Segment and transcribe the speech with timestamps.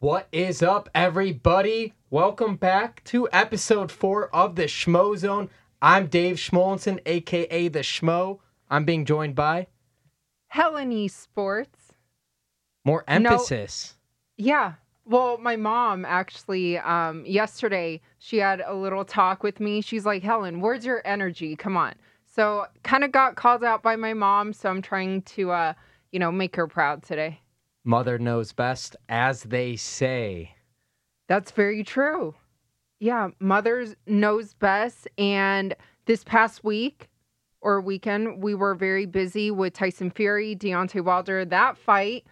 [0.00, 1.92] What is up, everybody?
[2.08, 5.50] Welcome back to episode four of the Schmo Zone.
[5.82, 8.38] I'm Dave Schmolenson, aka the Schmo.
[8.70, 9.66] I'm being joined by
[10.46, 11.94] Helen Sports.
[12.84, 13.96] more emphasis.
[14.36, 14.74] Yeah.
[15.04, 19.80] Well, my mom actually, um, yesterday, she had a little talk with me.
[19.80, 21.56] She's like, Helen, where's your energy?
[21.56, 21.96] Come on.
[22.24, 24.52] So, kind of got called out by my mom.
[24.52, 25.72] So, I'm trying to, uh,
[26.12, 27.40] you know, make her proud today.
[27.88, 30.54] Mother knows best, as they say.
[31.26, 32.34] That's very true.
[33.00, 33.28] Yeah.
[33.40, 35.08] Mother's knows best.
[35.16, 37.08] And this past week
[37.62, 41.46] or weekend, we were very busy with Tyson Fury, Deontay Wilder.
[41.46, 42.26] That fight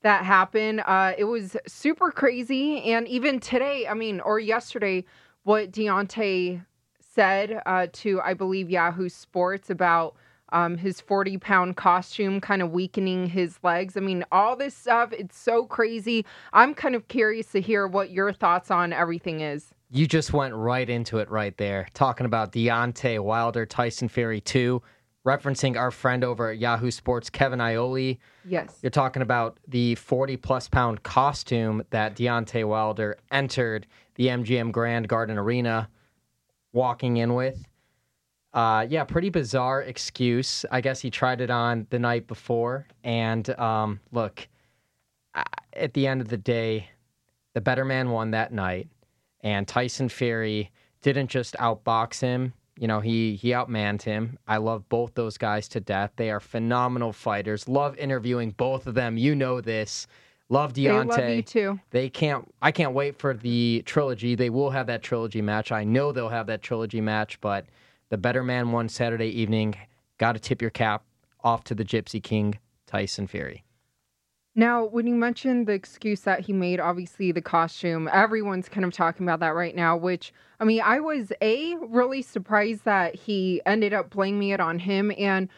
[0.00, 2.82] that happened, uh, it was super crazy.
[2.84, 5.04] And even today, I mean, or yesterday,
[5.42, 6.64] what Deontay
[7.00, 10.16] said uh, to, I believe, Yahoo Sports about
[10.52, 13.96] um, his 40 pound costume kind of weakening his legs.
[13.96, 16.24] I mean, all this stuff, it's so crazy.
[16.52, 19.74] I'm kind of curious to hear what your thoughts on everything is.
[19.90, 24.80] You just went right into it right there, talking about Deontay Wilder, Tyson Fury 2,
[25.26, 28.18] referencing our friend over at Yahoo Sports, Kevin Iole.
[28.44, 28.78] Yes.
[28.82, 35.08] You're talking about the 40 plus pound costume that Deontay Wilder entered the MGM Grand
[35.08, 35.88] Garden Arena
[36.72, 37.66] walking in with.
[38.54, 40.64] Uh, yeah, pretty bizarre excuse.
[40.70, 42.86] I guess he tried it on the night before.
[43.02, 44.46] And um, look,
[45.72, 46.88] at the end of the day,
[47.54, 48.88] the better man won that night.
[49.40, 50.70] And Tyson Fury
[51.02, 52.52] didn't just outbox him.
[52.78, 54.38] You know, he he outmanned him.
[54.46, 56.12] I love both those guys to death.
[56.16, 57.68] They are phenomenal fighters.
[57.68, 59.18] Love interviewing both of them.
[59.18, 60.06] You know this.
[60.48, 61.16] Love Deontay.
[61.16, 61.80] They love you too.
[61.90, 62.50] They can't.
[62.62, 64.34] I can't wait for the trilogy.
[64.34, 65.70] They will have that trilogy match.
[65.70, 67.40] I know they'll have that trilogy match.
[67.40, 67.66] But
[68.12, 69.74] the better man won Saturday evening.
[70.18, 71.02] Got to tip your cap
[71.42, 73.64] off to the Gypsy King, Tyson Fury.
[74.54, 78.92] Now, when you mentioned the excuse that he made, obviously the costume, everyone's kind of
[78.92, 83.62] talking about that right now, which, I mean, I was A, really surprised that he
[83.64, 85.10] ended up blaming it on him.
[85.16, 85.48] And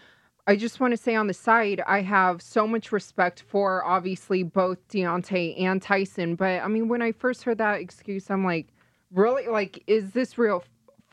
[0.46, 4.44] I just want to say on the side, I have so much respect for obviously
[4.44, 6.36] both Deontay and Tyson.
[6.36, 8.68] But I mean, when I first heard that excuse, I'm like,
[9.10, 9.48] really?
[9.48, 10.62] Like, is this real?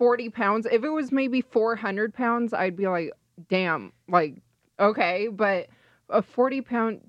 [0.02, 0.66] 40 pounds?
[0.66, 3.12] If it was maybe 400 pounds, I'd be like,
[3.50, 4.42] damn, like,
[4.80, 5.28] okay.
[5.32, 5.68] But
[6.10, 7.02] a 40 pound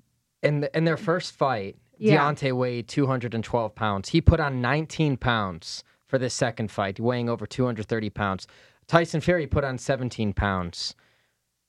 [0.43, 2.19] In the, in their first fight, Yeah.
[2.19, 4.09] Deontay weighed 212 pounds.
[4.09, 8.45] He put on 19 pounds for this second fight, weighing over 230 pounds.
[8.85, 10.93] Tyson Fury put on 17 pounds.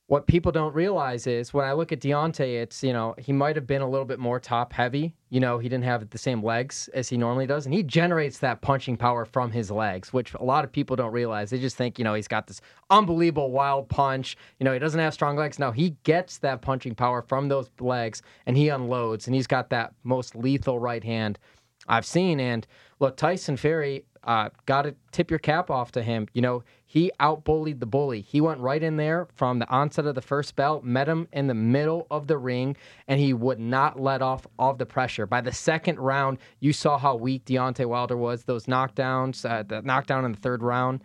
[0.07, 3.55] What people don't realize is when I look at Deontay, it's, you know, he might
[3.55, 5.15] have been a little bit more top heavy.
[5.31, 7.65] You know, he didn't have the same legs as he normally does.
[7.65, 11.11] And he generates that punching power from his legs, which a lot of people don't
[11.11, 11.49] realize.
[11.49, 12.61] They just think, you know, he's got this
[12.91, 14.37] unbelievable wild punch.
[14.59, 15.57] You know, he doesn't have strong legs.
[15.57, 19.25] No, he gets that punching power from those legs and he unloads.
[19.25, 21.39] And he's got that most lethal right hand
[21.87, 22.39] I've seen.
[22.39, 22.65] And
[22.99, 26.27] look, Tyson Fury, uh, got to tip your cap off to him.
[26.33, 28.21] You know, he outbullied the bully.
[28.21, 31.47] He went right in there from the onset of the first bell, met him in
[31.47, 32.75] the middle of the ring,
[33.07, 35.27] and he would not let off of the pressure.
[35.27, 38.43] By the second round, you saw how weak Deontay Wilder was.
[38.43, 41.03] Those knockdowns, uh, the knockdown in the third round,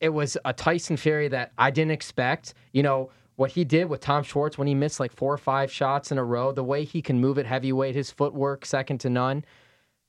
[0.00, 2.54] it was a Tyson Fury that I didn't expect.
[2.72, 5.72] You know, what he did with Tom Schwarz when he missed like four or five
[5.72, 9.10] shots in a row, the way he can move it heavyweight, his footwork second to
[9.10, 9.44] none.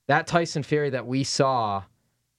[0.08, 1.84] That Tyson Fury that we saw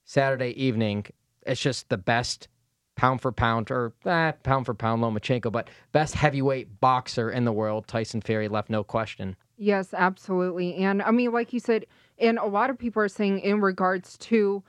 [0.03, 1.05] Saturday evening,
[1.45, 2.47] it's just the best
[2.95, 7.51] pound for pound or eh, pound for pound Lomachenko, but best heavyweight boxer in the
[7.51, 7.87] world.
[7.87, 9.35] Tyson Fury left no question.
[9.57, 10.75] Yes, absolutely.
[10.75, 11.85] And I mean, like you said,
[12.17, 14.63] and a lot of people are saying in regards to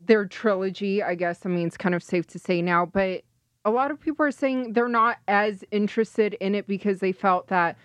[0.00, 3.22] their trilogy, I guess, I mean, it's kind of safe to say now, but
[3.64, 7.48] a lot of people are saying they're not as interested in it because they felt
[7.48, 7.76] that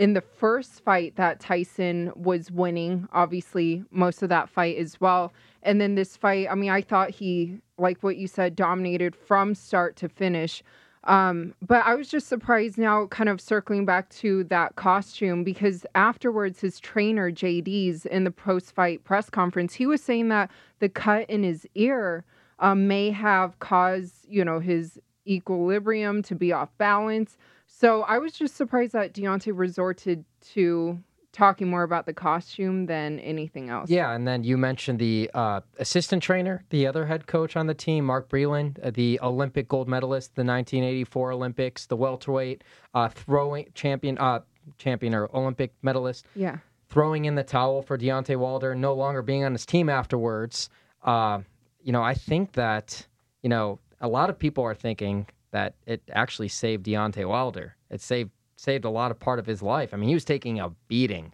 [0.00, 5.30] in the first fight that Tyson was winning, obviously most of that fight as well.
[5.62, 9.54] And then this fight, I mean, I thought he, like what you said, dominated from
[9.54, 10.62] start to finish.
[11.04, 15.84] Um, but I was just surprised now, kind of circling back to that costume, because
[15.94, 20.50] afterwards, his trainer, Jay Deas, in the post fight press conference, he was saying that
[20.78, 22.24] the cut in his ear
[22.58, 27.36] um, may have caused, you know, his equilibrium to be off balance.
[27.80, 30.98] So I was just surprised that Deontay resorted to
[31.32, 33.88] talking more about the costume than anything else.
[33.88, 37.72] Yeah, and then you mentioned the uh, assistant trainer, the other head coach on the
[37.72, 43.64] team, Mark Breland, uh, the Olympic gold medalist, the 1984 Olympics, the welterweight uh, throwing
[43.72, 44.40] champion, uh,
[44.76, 46.26] champion or Olympic medalist.
[46.34, 46.58] Yeah.
[46.90, 50.68] Throwing in the towel for Deontay Wilder, no longer being on his team afterwards.
[51.02, 51.40] Uh,
[51.82, 53.06] you know, I think that
[53.42, 57.76] you know a lot of people are thinking that it actually saved Deontay Wilder.
[57.90, 59.94] It saved saved a lot of part of his life.
[59.94, 61.32] I mean, he was taking a beating.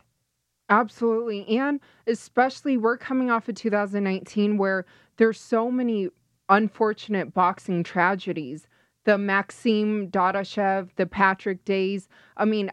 [0.69, 1.47] Absolutely.
[1.59, 4.87] And especially we're coming off of 2019 where
[5.17, 6.09] there's so many
[6.49, 8.69] unfortunate boxing tragedies.
[9.05, 12.09] The Maxim Dadashev, the Patrick Days.
[12.37, 12.71] I mean,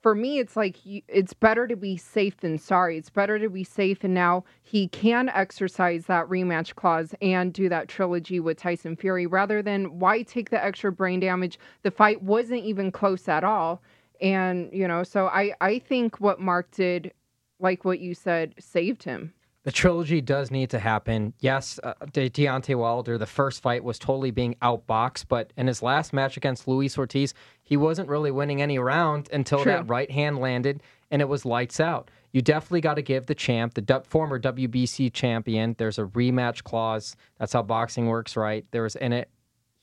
[0.00, 2.96] for me, it's like it's better to be safe than sorry.
[2.96, 4.02] It's better to be safe.
[4.02, 9.26] And now he can exercise that rematch clause and do that trilogy with Tyson Fury
[9.26, 11.58] rather than why take the extra brain damage?
[11.82, 13.82] The fight wasn't even close at all.
[14.22, 17.12] And, you know, so I, I think what Mark did,
[17.58, 19.34] like what you said, saved him.
[19.62, 21.34] The trilogy does need to happen.
[21.40, 25.82] Yes, uh, De- Deontay Wilder, the first fight was totally being outboxed, but in his
[25.82, 29.72] last match against Luis Ortiz, he wasn't really winning any round until True.
[29.72, 32.10] that right hand landed and it was lights out.
[32.32, 36.62] You definitely got to give the champ, the du- former WBC champion, there's a rematch
[36.64, 37.14] clause.
[37.38, 38.64] That's how boxing works, right?
[38.70, 39.28] There was in it.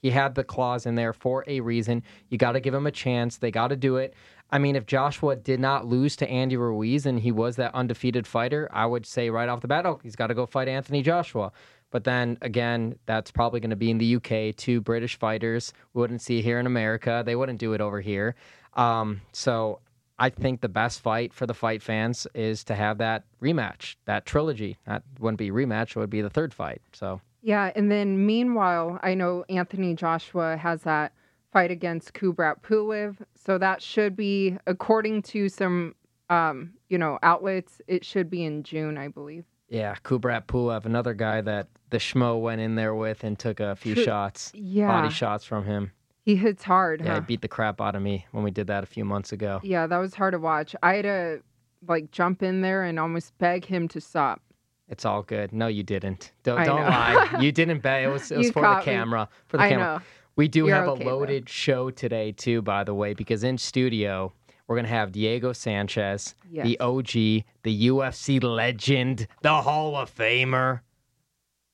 [0.02, 2.04] He had the clause in there for a reason.
[2.30, 3.38] You got to give him a chance.
[3.38, 4.14] They got to do it.
[4.50, 8.26] I mean, if Joshua did not lose to Andy Ruiz and he was that undefeated
[8.26, 11.02] fighter, I would say right off the bat, oh, he's got to go fight Anthony
[11.02, 11.52] Joshua.
[11.92, 14.56] But then again, that's probably going to be in the UK.
[14.56, 17.24] Two British fighters we wouldn't see here in America.
[17.26, 18.36] They wouldn't do it over here.
[18.74, 19.80] Um, so
[20.20, 24.26] I think the best fight for the fight fans is to have that rematch, that
[24.26, 24.78] trilogy.
[24.86, 26.82] That wouldn't be rematch; it would be the third fight.
[26.92, 31.14] So yeah, and then meanwhile, I know Anthony Joshua has that
[31.58, 33.18] fight against Kubrat Pulev.
[33.36, 35.96] So that should be, according to some,
[36.30, 39.44] um, you know, outlets, it should be in June, I believe.
[39.68, 43.76] Yeah, Kubrat Pulev, another guy that the schmo went in there with and took a
[43.76, 44.88] few shots, yeah.
[44.88, 45.92] body shots from him.
[46.22, 47.02] He hits hard.
[47.02, 47.16] Yeah, huh?
[47.16, 49.60] he beat the crap out of me when we did that a few months ago.
[49.64, 50.76] Yeah, that was hard to watch.
[50.84, 51.42] I had to
[51.88, 54.42] like jump in there and almost beg him to stop.
[54.90, 55.52] It's all good.
[55.52, 56.32] No, you didn't.
[56.44, 57.36] Don't, don't lie.
[57.42, 58.06] You didn't beg.
[58.06, 59.22] It was, it was for the camera.
[59.22, 59.38] Me.
[59.48, 59.86] For the I camera.
[59.98, 60.02] Know.
[60.38, 61.52] We do You're have okay, a loaded though.
[61.52, 64.32] show today, too, by the way, because in studio,
[64.68, 66.64] we're going to have Diego Sanchez, yes.
[66.64, 67.12] the OG,
[67.64, 70.82] the UFC legend, the Hall of Famer.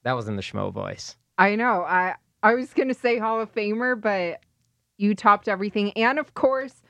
[0.04, 1.18] That was in the schmo voice.
[1.38, 1.84] I know.
[1.84, 4.40] I, I was going to say Hall of Famer, but
[4.98, 5.92] you topped everything.
[5.98, 6.82] And of course,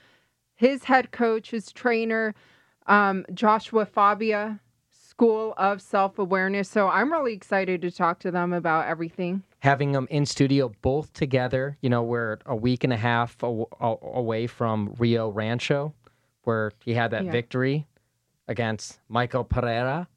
[0.53, 2.35] his head coach, his trainer,
[2.85, 4.59] um, Joshua Fabia,
[4.91, 6.69] School of Self Awareness.
[6.69, 11.13] So I'm really excited to talk to them about everything having them in studio both
[11.13, 11.77] together.
[11.79, 15.93] You know, we're a week and a half away from Rio Rancho,
[16.43, 17.31] where he had that yeah.
[17.31, 17.87] victory
[18.49, 20.09] against Michael Pereira.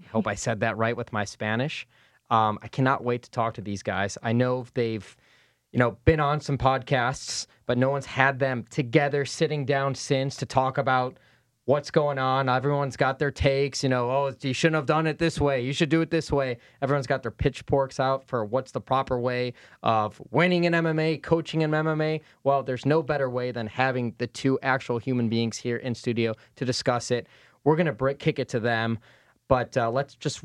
[0.00, 1.84] I hope I said that right with my Spanish.
[2.30, 4.16] Um, I cannot wait to talk to these guys.
[4.22, 5.16] I know they've,
[5.72, 10.36] you know, been on some podcasts, but no one's had them together sitting down since
[10.36, 11.18] to talk about
[11.64, 12.48] what's going on.
[12.48, 15.60] Everyone's got their takes, you know, oh, you shouldn't have done it this way.
[15.60, 16.58] You should do it this way.
[16.80, 21.62] Everyone's got their pitchforks out for what's the proper way of winning in MMA, coaching
[21.62, 22.20] in MMA.
[22.42, 26.34] Well, there's no better way than having the two actual human beings here in studio
[26.56, 27.28] to discuss it.
[27.64, 28.98] We're going to kick it to them,
[29.48, 30.42] but uh, let's just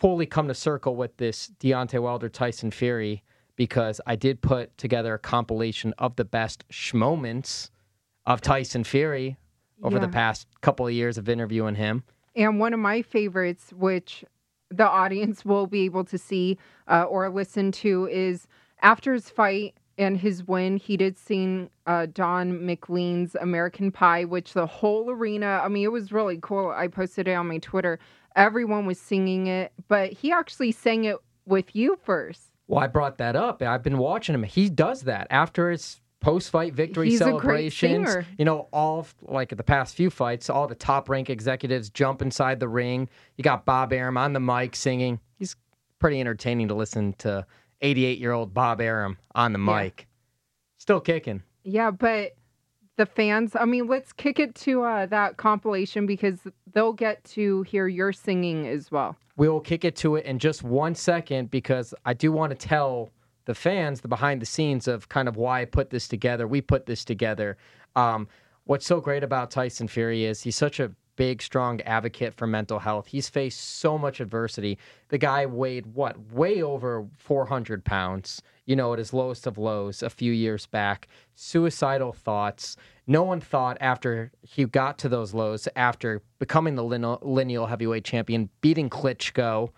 [0.00, 3.22] fully come to circle with this Deontay Wilder Tyson Fury
[3.56, 7.70] because I did put together a compilation of the best moments
[8.26, 9.36] of Tyson Fury
[9.82, 10.02] over yeah.
[10.02, 12.02] the past couple of years of interviewing him.
[12.36, 14.24] And one of my favorites, which
[14.70, 18.46] the audience will be able to see uh, or listen to, is
[18.82, 24.52] after his fight and his win, he did sing uh, Don McLean's American Pie, which
[24.52, 26.70] the whole arena, I mean, it was really cool.
[26.70, 27.98] I posted it on my Twitter.
[28.34, 31.16] Everyone was singing it, but he actually sang it
[31.46, 32.50] with you first.
[32.66, 33.62] Well, I brought that up.
[33.62, 34.42] I've been watching him.
[34.42, 38.24] He does that after his post fight victory He's celebrations.
[38.38, 42.60] You know, all like the past few fights, all the top rank executives jump inside
[42.60, 43.08] the ring.
[43.36, 45.20] You got Bob Arum on the mic singing.
[45.38, 45.54] He's
[45.98, 47.46] pretty entertaining to listen to
[47.82, 50.00] 88 year old Bob Arum on the mic.
[50.00, 50.04] Yeah.
[50.78, 51.42] Still kicking.
[51.62, 52.36] Yeah, but
[52.96, 53.54] the fans.
[53.54, 56.40] I mean, let's kick it to uh, that compilation because
[56.72, 59.16] they'll get to hear your singing as well.
[59.36, 62.56] We will kick it to it in just one second because I do want to
[62.56, 63.10] tell
[63.44, 66.46] the fans the behind the scenes of kind of why I put this together.
[66.46, 67.56] We put this together.
[67.96, 68.28] Um,
[68.64, 72.80] what's so great about Tyson Fury is he's such a big, strong advocate for mental
[72.80, 73.06] health.
[73.06, 74.78] He's faced so much adversity.
[75.08, 76.32] The guy weighed what?
[76.32, 81.08] Way over 400 pounds, you know, at his lowest of lows a few years back.
[81.34, 82.76] Suicidal thoughts.
[83.06, 86.84] No one thought after he got to those lows, after becoming the
[87.22, 89.70] lineal heavyweight champion, beating Klitschko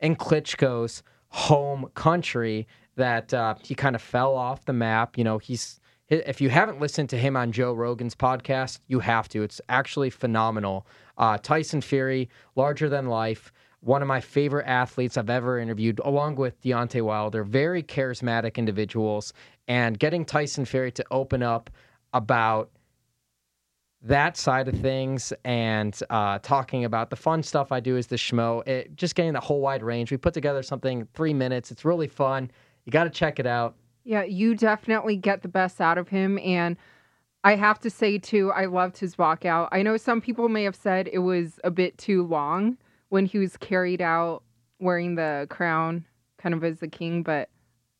[0.00, 2.66] in Klitschko's home country,
[2.96, 5.16] that uh, he kind of fell off the map.
[5.16, 9.28] You know, he's if you haven't listened to him on Joe Rogan's podcast, you have
[9.30, 9.42] to.
[9.42, 10.86] It's actually phenomenal.
[11.16, 16.36] Uh, Tyson Fury, larger than life, one of my favorite athletes I've ever interviewed, along
[16.36, 17.44] with Deontay Wilder.
[17.44, 19.32] Very charismatic individuals,
[19.68, 21.70] and getting Tyson Fury to open up
[22.12, 22.70] about
[24.02, 28.16] that side of things and uh, talking about the fun stuff I do as the
[28.16, 30.10] schmo, it, just getting the whole wide range.
[30.10, 31.70] We put together something three minutes.
[31.70, 32.50] It's really fun.
[32.84, 33.74] You got to check it out.
[34.04, 36.38] Yeah, you definitely get the best out of him.
[36.38, 36.76] And
[37.44, 39.68] I have to say, too, I loved his walkout.
[39.72, 42.76] I know some people may have said it was a bit too long
[43.10, 44.42] when he was carried out
[44.80, 46.04] wearing the crown
[46.38, 47.48] kind of as the king, but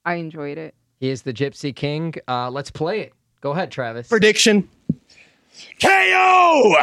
[0.04, 0.74] I enjoyed it.
[0.98, 2.14] He is the Gypsy King.
[2.26, 3.12] Uh, let's play it.
[3.40, 4.08] Go ahead, Travis.
[4.08, 4.68] Prediction
[5.80, 6.76] KO!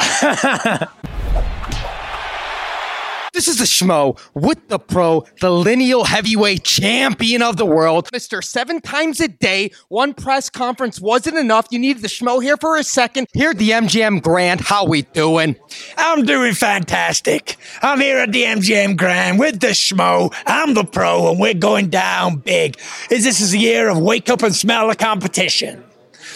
[3.40, 8.10] This is the schmo with the pro, the lineal heavyweight champion of the world.
[8.12, 8.44] Mr.
[8.44, 11.66] Seven times a day, one press conference wasn't enough.
[11.72, 13.28] You needed the schmo here for a second.
[13.32, 14.60] Here at the MGM Grand.
[14.60, 15.56] How we doing?
[15.98, 17.56] I'm doing fantastic.
[17.82, 20.34] I'm here at the MGM Grand with the schmo.
[20.46, 22.78] I'm the pro, and we're going down big.
[23.10, 25.82] Is this is the year of wake up and smell the competition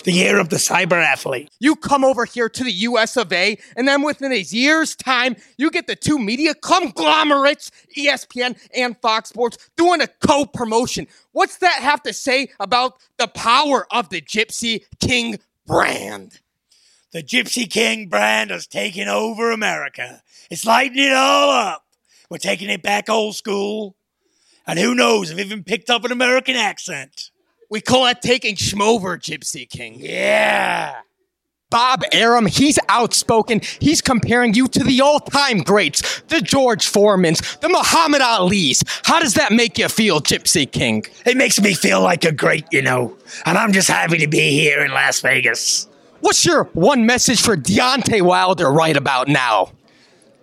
[0.04, 1.50] the year of the cyber athlete.
[1.60, 5.36] You come over here to the US of A, and then within a year's time,
[5.58, 11.08] you get the two media conglomerates, ESPN and Fox Sports, doing a co promotion.
[11.32, 16.40] What's that have to say about the power of the Gypsy King brand?
[17.12, 20.22] The Gypsy King brand has taken over America.
[20.50, 21.86] It's lighting it all up.
[22.30, 23.96] We're taking it back old school.
[24.66, 27.30] And who knows if even picked up an American accent.
[27.74, 29.96] We call that taking schmover, Gypsy King.
[29.98, 30.94] Yeah.
[31.72, 33.62] Bob Arum, he's outspoken.
[33.80, 38.84] He's comparing you to the all time greats, the George Foremans, the Muhammad Ali's.
[39.06, 41.04] How does that make you feel, Gypsy King?
[41.26, 44.52] It makes me feel like a great, you know, and I'm just happy to be
[44.52, 45.88] here in Las Vegas.
[46.20, 49.72] What's your one message for Deontay Wilder right about now?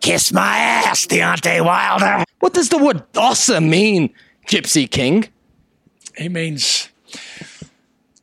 [0.01, 2.25] Kiss my ass, Deontay Wilder.
[2.41, 4.13] What does the word dossa mean,
[4.49, 5.29] Gypsy King?
[6.17, 6.90] It means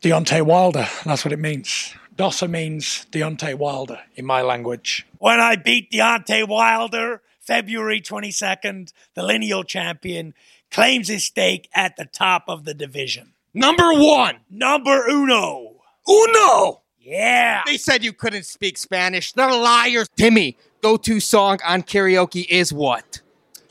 [0.01, 0.87] Deontay Wilder.
[1.05, 1.95] That's what it means.
[2.15, 5.05] Dossa means Deontay Wilder in my language.
[5.19, 10.33] When I beat Deontay Wilder, February 22nd, the lineal champion
[10.69, 13.33] claims his stake at the top of the division.
[13.53, 14.37] Number one.
[14.49, 15.75] Number uno.
[16.07, 16.81] Uno.
[16.99, 17.63] Yeah.
[17.65, 19.31] They said you couldn't speak Spanish.
[19.33, 20.07] They're liars.
[20.15, 23.21] Timmy, go to song on karaoke is what?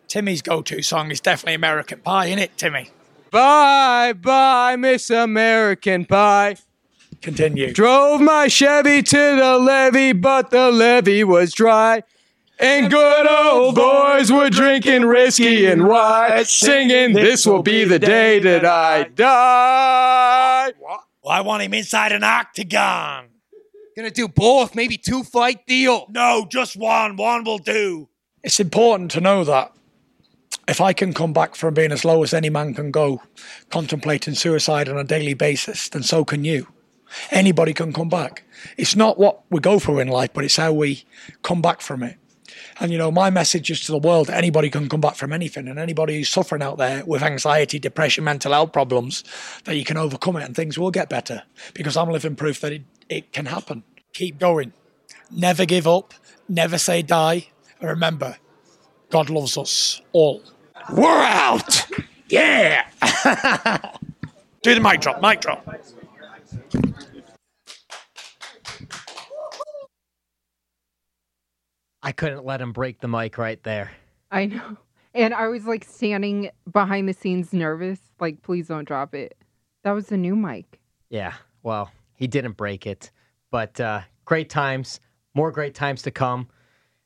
[0.09, 2.91] Timmy's go to song is definitely American Pie, isn't it, Timmy?
[3.37, 6.57] Bye, bye, Miss American Pie.
[7.21, 7.71] Continue.
[7.71, 12.03] Drove my Chevy to the levee, but the levee was dry.
[12.59, 18.39] And good old boys were drinking whiskey and rye, singing, This will be the day
[18.39, 20.73] that I die.
[20.81, 23.27] Well, I want him inside an octagon.
[23.95, 26.07] Gonna do both, maybe two fight deal.
[26.09, 27.17] No, just one.
[27.17, 28.09] One will do.
[28.43, 29.76] It's important to know that
[30.69, 33.23] if I can come back from being as low as any man can go,
[33.71, 36.67] contemplating suicide on a daily basis, then so can you.
[37.31, 38.43] Anybody can come back.
[38.77, 41.05] It's not what we go through in life, but it's how we
[41.43, 42.19] come back from it.
[42.81, 45.69] And you know, my message is to the world anybody can come back from anything,
[45.69, 49.25] and anybody who's suffering out there with anxiety, depression, mental health problems,
[49.65, 51.43] that you can overcome it and things will get better.
[51.75, 53.85] Because I'm living proof that it, it can happen.
[54.13, 54.73] Keep going.
[55.31, 56.15] Never give up.
[56.49, 57.49] Never say die.
[57.81, 58.37] And remember,
[59.11, 60.43] God loves us all.
[60.93, 61.87] We're out.
[62.29, 62.87] Yeah.
[64.63, 65.21] Do the mic drop.
[65.21, 65.67] Mic drop.
[72.03, 73.91] I couldn't let him break the mic right there.
[74.31, 74.77] I know.
[75.13, 79.37] And I was like standing behind the scenes nervous, like, please don't drop it.
[79.83, 80.79] That was the new mic.
[81.09, 81.33] Yeah.
[81.63, 83.11] Well, he didn't break it.
[83.51, 85.01] But uh, great times,
[85.35, 86.49] more great times to come.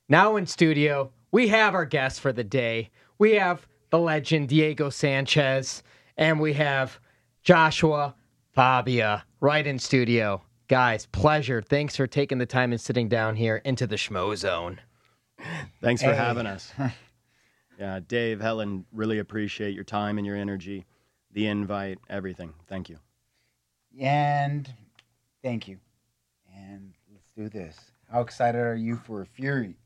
[0.09, 2.91] Now in studio, we have our guest for the day.
[3.19, 5.83] We have the legend Diego Sanchez,
[6.17, 6.99] and we have
[7.43, 8.15] Joshua
[8.53, 10.43] Fabia right in studio.
[10.69, 11.61] Guys, pleasure.
[11.63, 14.81] Thanks for taking the time and sitting down here into the schmo zone.
[15.81, 16.17] Thanks for Hey.
[16.17, 16.73] having us.
[17.79, 20.87] yeah, Dave, Helen, really appreciate your time and your energy,
[21.33, 22.53] the invite, everything.
[22.69, 22.99] Thank you.
[24.01, 24.73] And
[25.43, 25.79] thank you.
[26.55, 27.77] And let's do this.
[28.13, 29.77] How excited are you for Fury?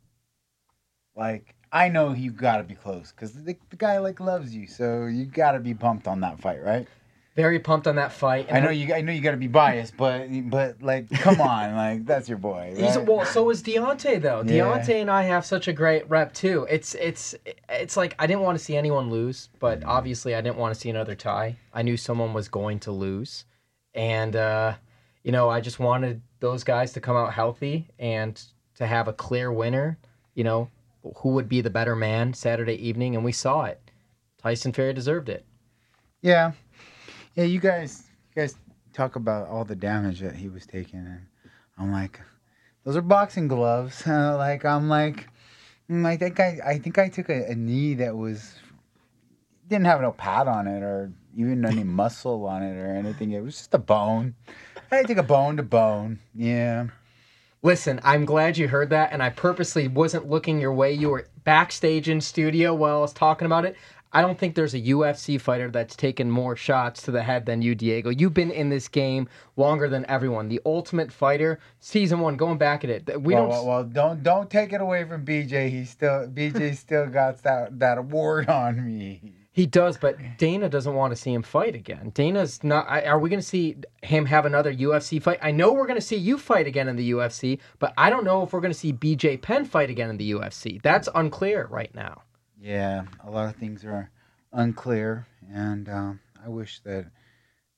[1.17, 4.69] Like, I know you got to be close because the, the guy like loves you,
[4.69, 6.87] so you got to be pumped on that fight, right?
[7.35, 8.47] Very pumped on that fight.
[8.53, 8.95] I know you.
[8.95, 12.39] I know you got to be biased, but but like, come on, like that's your
[12.39, 12.75] boy.
[12.77, 14.45] He's, well, so is Deontay though.
[14.47, 14.63] Yeah.
[14.63, 16.65] Deontay and I have such a great rep too.
[16.71, 17.35] It's it's
[17.69, 20.81] it's like I didn't want to see anyone lose, but obviously I didn't want to
[20.81, 21.57] see another tie.
[21.73, 23.47] I knew someone was going to lose,
[23.95, 24.75] and uh,
[25.25, 28.41] you know I just wanted those guys to come out healthy and
[28.77, 29.99] to have a clear winner.
[30.37, 30.71] You know
[31.17, 33.81] who would be the better man Saturday evening, and we saw it.
[34.39, 35.45] Tyson Fury deserved it.
[36.23, 36.53] Yeah,
[37.35, 37.45] yeah.
[37.45, 38.57] You guys, you guys
[38.93, 41.27] talk about all the damage that he was taking, and
[41.79, 42.21] I'm like,
[42.85, 44.03] those are boxing gloves.
[44.07, 45.29] Like I'm like,
[45.91, 48.55] mm, I think I, I think I took a, a knee that was
[49.69, 53.33] didn't have no pad on it or even any muscle on it or anything.
[53.33, 54.35] It was just a bone.
[54.91, 56.21] I took a bone to bone.
[56.35, 56.89] Yeah.
[57.65, 60.93] Listen, I'm glad you heard that, and I purposely wasn't looking your way.
[60.93, 63.75] You were backstage in studio while I was talking about it.
[64.13, 67.63] I don't think there's a UFC fighter that's taken more shots to the head than
[67.63, 68.11] you, Diego.
[68.11, 70.51] You've been in this game longer than everyone.
[70.51, 73.23] The Ultimate Fighter, season one, going back at it.
[73.23, 73.49] We well, don't.
[73.49, 75.71] well, well, don't don't take it away from BJ.
[75.71, 79.44] He still BJ still got that that award on me.
[79.55, 82.11] He does, but Dana doesn't want to see him fight again.
[82.13, 82.89] Dana's not.
[82.89, 85.39] Are we going to see him have another UFC fight?
[85.41, 88.25] I know we're going to see you fight again in the UFC, but I don't
[88.25, 90.83] know if we're going to see BJ Penn fight again in the UFC.
[90.83, 92.23] That's unclear right now.
[92.61, 94.11] Yeah, a lot of things are
[94.53, 97.07] unclear, and um, I wish that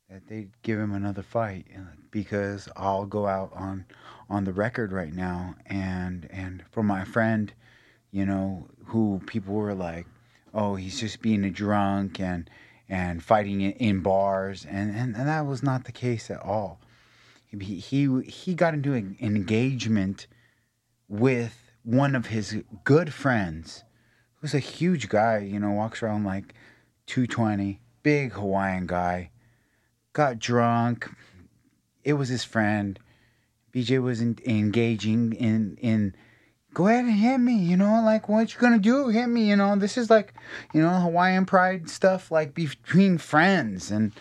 [0.09, 1.81] that they'd give him another fight uh,
[2.11, 3.85] because I'll go out on
[4.31, 7.53] on the record right now, and and for my friend,
[8.13, 10.07] you know, who people were like,
[10.55, 12.49] oh, he's just being a drunk and
[12.89, 16.81] and fighting in, bars, and, and and that was not the case at all.
[17.47, 20.27] He he he got into an engagement
[21.09, 23.85] with one of his good friends
[24.37, 26.55] who's a huge guy, you know, walks around like
[27.07, 29.31] 220, big Hawaiian guy.
[30.13, 31.11] Got drunk.
[32.05, 32.99] It was his friend.
[33.73, 36.15] BJ was in, engaging in in
[36.77, 39.09] go ahead and hit me, you know, like what you gonna do?
[39.09, 39.77] Hit me, you know.
[39.77, 40.35] This is like,
[40.75, 44.13] you know, Hawaiian pride stuff like between friends and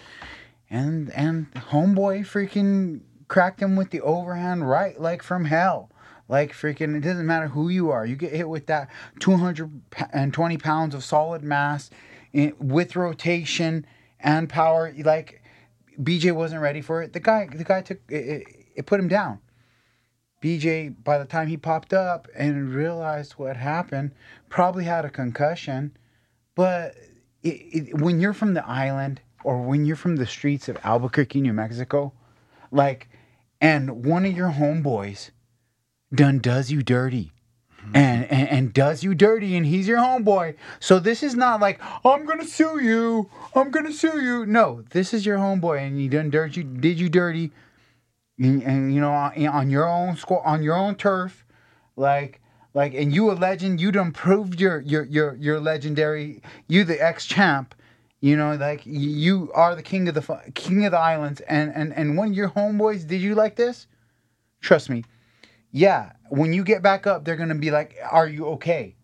[0.69, 5.91] and and homeboy freaking cracked him with the overhand right like from hell.
[6.29, 8.05] Like freaking, it doesn't matter who you are.
[8.05, 8.89] You get hit with that
[9.19, 11.89] 220 pounds of solid mass
[12.31, 13.85] in, with rotation
[14.21, 14.93] and power.
[15.03, 15.43] Like
[16.01, 17.11] BJ wasn't ready for it.
[17.11, 19.39] The guy, the guy took it, it, it put him down.
[20.45, 24.11] BJ, by the time he popped up and realized what happened,
[24.47, 25.97] probably had a concussion.
[26.53, 26.93] But
[27.41, 31.41] it, it, when you're from the island or when you're from the streets of Albuquerque,
[31.41, 32.13] New Mexico,
[32.69, 33.09] like,
[33.59, 35.31] and one of your homeboys
[36.13, 37.31] done does you dirty.
[37.81, 37.97] Mm-hmm.
[37.97, 40.57] And, and and does you dirty and he's your homeboy.
[40.79, 43.31] So this is not like I'm gonna sue you.
[43.55, 44.45] I'm gonna sue you.
[44.45, 47.51] No, this is your homeboy and he done dirt you did you dirty
[48.37, 51.45] and, and you know on, on your own score on your own turf
[51.95, 52.41] like
[52.73, 57.01] like and you a legend you done proved your your your your legendary you the
[57.01, 57.73] ex champ
[58.19, 61.41] you know like you are the king of the king of the islands.
[61.41, 63.87] And and and one of your homeboys did you like this?
[64.61, 65.03] Trust me.
[65.71, 68.95] Yeah when you get back up they're gonna be like are you okay?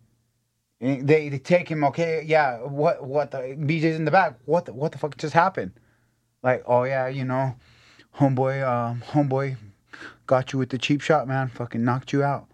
[0.80, 4.74] They, they take him okay yeah what what the bj's in the back what the,
[4.74, 5.72] what the fuck just happened?
[6.44, 7.56] Like oh yeah you know
[8.19, 9.58] homeboy um homeboy
[10.28, 11.50] got you with the cheap shot man.
[11.50, 12.47] Fucking knocked you out.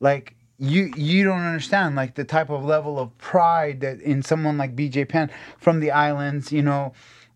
[0.00, 4.58] Like you you don't understand like the type of level of pride that in someone
[4.58, 6.92] like bj penn from the islands you know?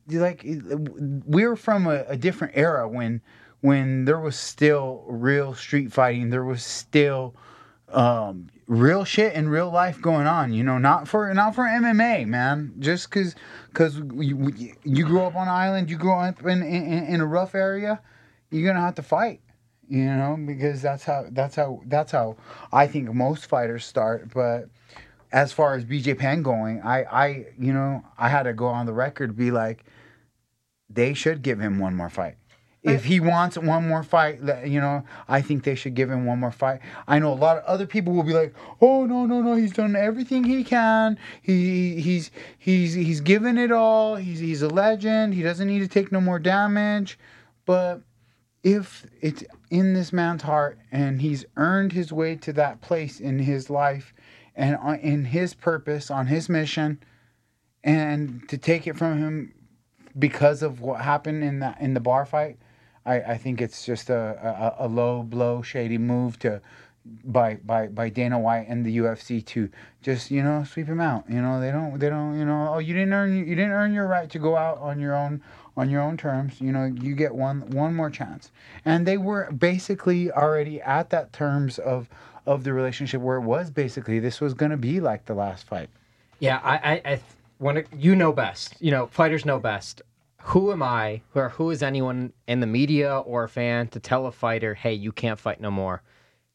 [0.09, 3.21] Like we're from a, a different era when
[3.61, 6.31] when there was still real street fighting.
[6.31, 7.35] There was still
[7.89, 12.27] um real shit in real life going on you know not for not for mma
[12.27, 12.73] man.
[12.79, 13.35] Just because
[13.69, 14.53] because you,
[14.85, 18.01] you grew up on an island you grew up in, in in a rough area
[18.51, 19.41] you're gonna have to fight
[19.89, 22.37] you know because that's how that's how that's how
[22.73, 24.33] i think most fighters start.
[24.33, 24.69] But
[25.33, 28.87] as far as bj penn going i i you know i had to go on
[28.87, 29.85] the record be like
[30.91, 32.37] they should give him one more fight
[32.83, 36.41] if he wants one more fight, you know, I think they should give him one
[36.41, 36.81] more fight.
[37.07, 39.73] I know a lot of other people will be like, "Oh no, no, no, he's
[39.73, 41.17] done everything he can.
[41.43, 44.17] He he's he's he's given it all.
[44.17, 45.35] He's he's a legend.
[45.35, 47.19] He doesn't need to take no more damage."
[47.65, 48.03] But
[48.65, 53.39] if it's in this man's heart and he's earned his way to that place in
[53.39, 54.13] his life
[54.55, 57.03] and in his purpose on his mission
[57.83, 59.55] and to take it from him
[60.19, 62.59] because of what happened in that in the bar fight
[63.07, 66.61] i, I think it's just a, a, a low blow shady move to
[67.05, 69.69] by by by Dana White and the UFC to
[70.03, 71.25] just you know sweep him out.
[71.29, 73.93] You know they don't they don't you know oh you didn't earn you didn't earn
[73.93, 75.43] your right to go out on your own
[75.77, 76.61] on your own terms.
[76.61, 78.51] You know you get one one more chance.
[78.85, 82.09] And they were basically already at that terms of
[82.47, 85.91] of the relationship where it was basically this was gonna be like the last fight.
[86.39, 87.21] Yeah, I, I, I
[87.59, 90.03] when it, you know best, you know, fighters know best.
[90.47, 94.27] Who am I, or who is anyone in the media or a fan to tell
[94.27, 96.03] a fighter, hey, you can't fight no more?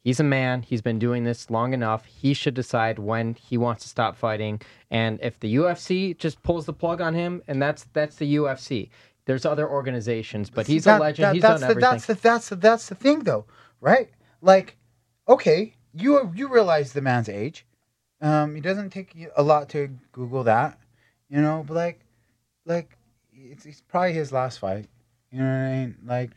[0.03, 0.61] He's a man.
[0.61, 2.05] He's been doing this long enough.
[2.05, 4.61] He should decide when he wants to stop fighting.
[4.89, 8.89] And if the UFC just pulls the plug on him, and that's that's the UFC.
[9.25, 11.23] There's other organizations, but he's That- a legend.
[11.25, 11.91] that- he's that's done the, everything.
[11.91, 13.45] That's the that's the that's the thing though,
[13.81, 14.09] right?
[14.41, 14.77] Like,
[15.27, 17.65] okay, you you realize the man's age.
[18.21, 20.79] Um, it doesn't take a lot to Google that,
[21.29, 21.63] you know.
[21.67, 21.99] But like,
[22.65, 22.96] like
[23.37, 24.87] it's, it's probably his last fight.
[25.31, 25.97] You know what I mean?
[26.05, 26.31] Like,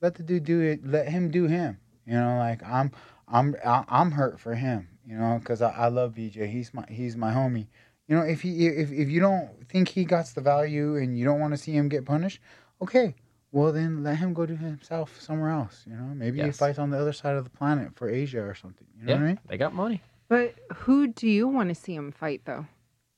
[0.00, 0.86] let the dude do it.
[0.86, 1.78] Let him do him.
[2.06, 2.92] You know, like I'm
[3.28, 4.88] I'm I- I'm hurt for him.
[5.06, 6.48] You know, because I, I love BJ.
[6.48, 7.66] He's my he's my homie.
[8.08, 11.24] You know, if he if if you don't think he got the value and you
[11.24, 12.40] don't want to see him get punished,
[12.80, 13.14] okay,
[13.50, 15.84] well then let him go do himself somewhere else.
[15.88, 18.54] You know, maybe he fights on the other side of the planet for Asia or
[18.54, 18.86] something.
[18.98, 19.40] You know yeah, what I mean?
[19.48, 20.02] they got money.
[20.28, 22.66] But who do you want to see him fight, though?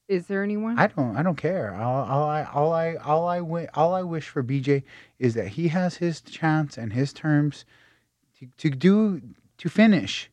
[0.09, 0.79] Is there anyone?
[0.79, 1.75] I don't I don't care.
[1.75, 4.83] All, all I all I all I all I wish for BJ
[5.19, 7.67] is that he has his chance and his terms
[8.39, 9.21] to, to do
[9.59, 10.31] to finish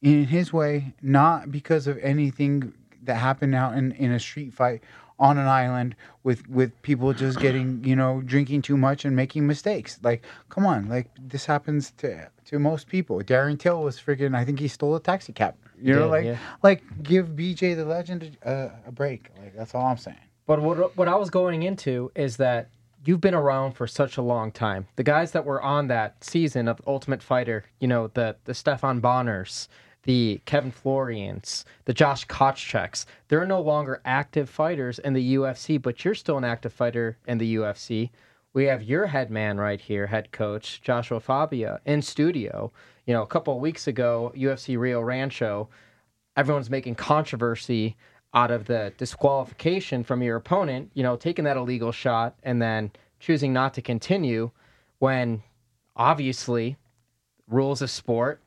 [0.00, 2.72] in his way, not because of anything
[3.02, 4.82] that happened out in, in a street fight
[5.22, 9.46] on an island with with people just getting you know drinking too much and making
[9.46, 9.98] mistakes.
[10.02, 13.18] Like, come on, like this happens to to most people.
[13.22, 14.34] Darren Till was freaking.
[14.36, 15.54] I think he stole a taxi cab.
[15.80, 16.36] You know, Yeah, like yeah.
[16.62, 19.30] like give BJ the legend a, a break.
[19.40, 20.18] Like that's all I'm saying.
[20.46, 22.68] But what what I was going into is that
[23.04, 24.86] you've been around for such a long time.
[24.96, 29.00] The guys that were on that season of Ultimate Fighter, you know, the the Stephan
[29.00, 29.68] Bonnars,
[30.04, 36.04] the Kenny Florians, the Josh Koschecks, they're no longer active fighters in the UFC, but
[36.04, 38.10] you're still an active fighter in the UFC.
[38.52, 42.72] We have your head man right here, head coach Joshua Fabia, in studio.
[43.06, 45.68] You know, a couple of weeks ago, UFC Rio Rancho,
[46.36, 47.96] everyone's making controversy
[48.34, 52.90] out of the disqualification from your opponent, you know, taking that illegal shot and then
[53.20, 54.50] choosing not to continue
[54.98, 55.42] when
[55.96, 56.76] obviously
[57.48, 58.41] rules of sport,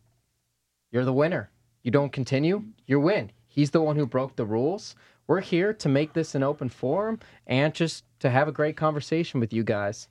[0.95, 1.49] you're the winner.
[1.83, 3.29] You don't continue, you win.
[3.47, 4.95] He's the one who broke the rules.
[5.27, 9.41] We're here to make this an open forum and just to have a great conversation
[9.41, 10.07] with you guys.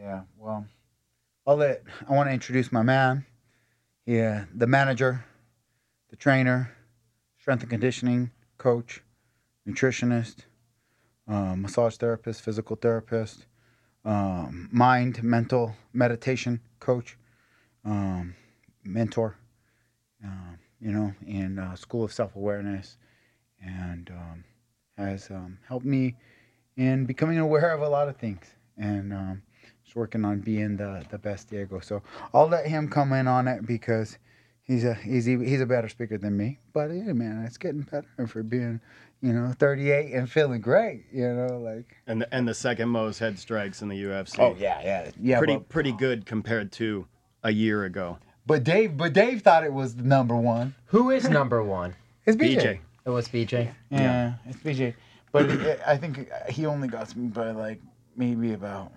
[0.00, 0.66] Yeah, well,
[1.44, 1.82] I'll let.
[2.08, 3.26] I want to introduce my man.
[4.06, 5.24] Yeah, the manager,
[6.10, 6.72] the trainer,
[7.40, 9.02] strength and conditioning coach,
[9.68, 10.44] nutritionist,
[11.26, 13.46] um, massage therapist, physical therapist,
[14.04, 17.18] um, mind, mental, meditation coach,
[17.84, 18.36] um,
[18.84, 19.36] mentor.
[20.24, 22.96] Um, you know, in uh, School of Self Awareness,
[23.64, 24.44] and um,
[24.96, 26.16] has um, helped me
[26.76, 28.44] in becoming aware of a lot of things.
[28.76, 29.42] And um,
[29.84, 31.80] just working on being the the best Diego.
[31.80, 32.02] So
[32.34, 34.18] I'll let him come in on it because
[34.62, 36.58] he's a he's he's a better speaker than me.
[36.72, 38.80] But yeah, man, it's getting better for being
[39.20, 41.06] you know 38 and feeling great.
[41.12, 44.38] You know, like And the, and the second most head strikes in the UFC.
[44.38, 45.38] oh yeah, yeah, yeah.
[45.38, 47.06] pretty pretty good compared to
[47.42, 48.18] a year ago.
[48.48, 50.74] But Dave, but Dave thought it was number one.
[50.86, 51.94] Who is number one?
[52.26, 52.56] It's BJ.
[52.56, 52.78] BJ.
[53.06, 53.70] It was BJ.
[53.90, 54.94] Yeah, it's BJ.
[55.32, 57.80] But it, it- I think he only got me by like
[58.16, 58.92] maybe about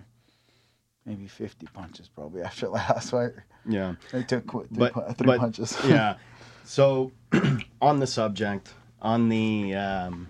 [1.06, 3.30] maybe 50 punches probably after last fight.
[3.66, 3.94] Yeah.
[4.12, 5.78] They took qu- three, But- three but- punches.
[5.86, 6.16] yeah.
[6.64, 7.10] So,
[7.80, 10.28] on the subject, on the um,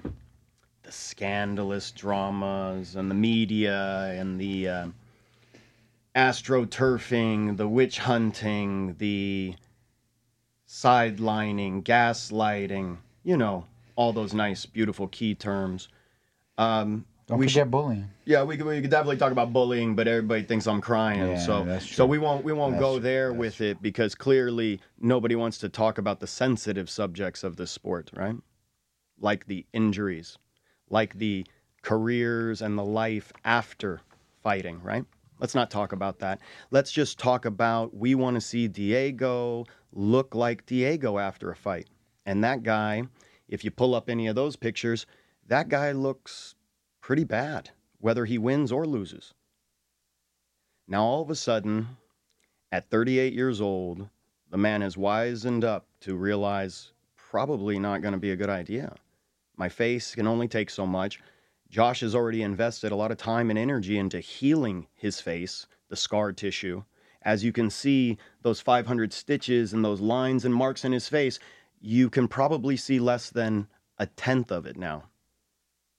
[0.85, 4.87] the scandalous dramas and the media and the uh,
[6.15, 9.55] astroturfing, the witch hunting, the
[10.69, 15.89] sidelining, gaslighting, you know, all those nice, beautiful key terms.
[16.59, 18.09] Um, Don't we forget should- bullying.
[18.25, 21.21] yeah, we could, we could definitely talk about bullying, but everybody thinks I'm crying.
[21.21, 25.35] Yeah, so so we won't we won't That's go there with it because clearly nobody
[25.35, 28.37] wants to talk about the sensitive subjects of this sport, right?
[29.19, 30.39] Like the injuries,
[30.91, 31.47] like the
[31.83, 34.01] careers and the life after
[34.43, 35.05] fighting, right?
[35.43, 36.41] Let's not talk about that.
[36.71, 41.89] Let's just talk about we want to see Diego look like Diego after a fight.
[42.25, 43.09] And that guy,
[43.49, 45.05] if you pull up any of those pictures,
[45.49, 46.55] that guy looks
[47.01, 49.35] pretty bad, whether he wins or loses.
[50.87, 51.89] Now, all of a sudden,
[52.73, 54.09] At 38 years old,
[54.51, 58.95] the man has wizened up to realize probably not going to be a good idea.
[59.59, 61.21] My face can only take so much.
[61.73, 65.97] Josh has already invested a lot of time and energy into healing his face, the
[65.97, 66.85] scar tissue.
[67.23, 71.39] As you can see, those 500 stitches and those lines and marks in his face,
[71.81, 75.05] you can probably see less than a tenth of it now.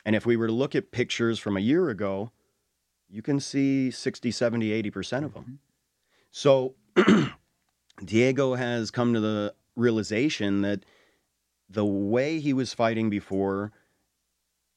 [0.05, 2.31] And if we were to look at pictures from a year ago,
[3.09, 5.43] you can see 60, 70, 80% of them.
[5.43, 5.53] Mm-hmm.
[6.29, 6.75] So
[8.05, 10.85] Diego has come to the realization that
[11.67, 13.71] the way he was fighting before,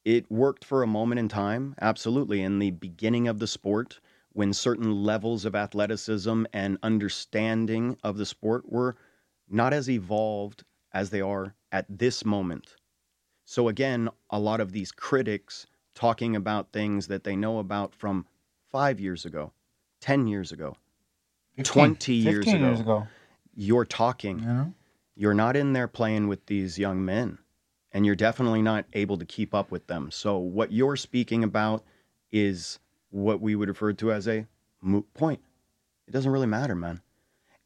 [0.07, 3.99] it worked for a moment in time, absolutely, in the beginning of the sport
[4.33, 8.95] when certain levels of athleticism and understanding of the sport were
[9.49, 12.77] not as evolved as they are at this moment.
[13.45, 15.67] So, again, a lot of these critics
[15.97, 18.27] talking about things that they know about from
[18.71, 19.51] five years ago,
[20.03, 20.77] 10 years ago,
[21.65, 22.67] 20 years 15 ago.
[22.67, 23.09] years ago.
[23.57, 24.41] You're talking.
[24.45, 24.73] Know?
[25.17, 27.39] You're not in there playing with these young men,
[27.93, 30.11] and you're definitely not able to keep up with them.
[30.11, 31.85] So, what you're speaking about
[32.33, 32.79] is
[33.11, 34.47] what we would refer to as a
[34.83, 35.41] moot point.
[36.07, 37.01] It doesn't really matter, man.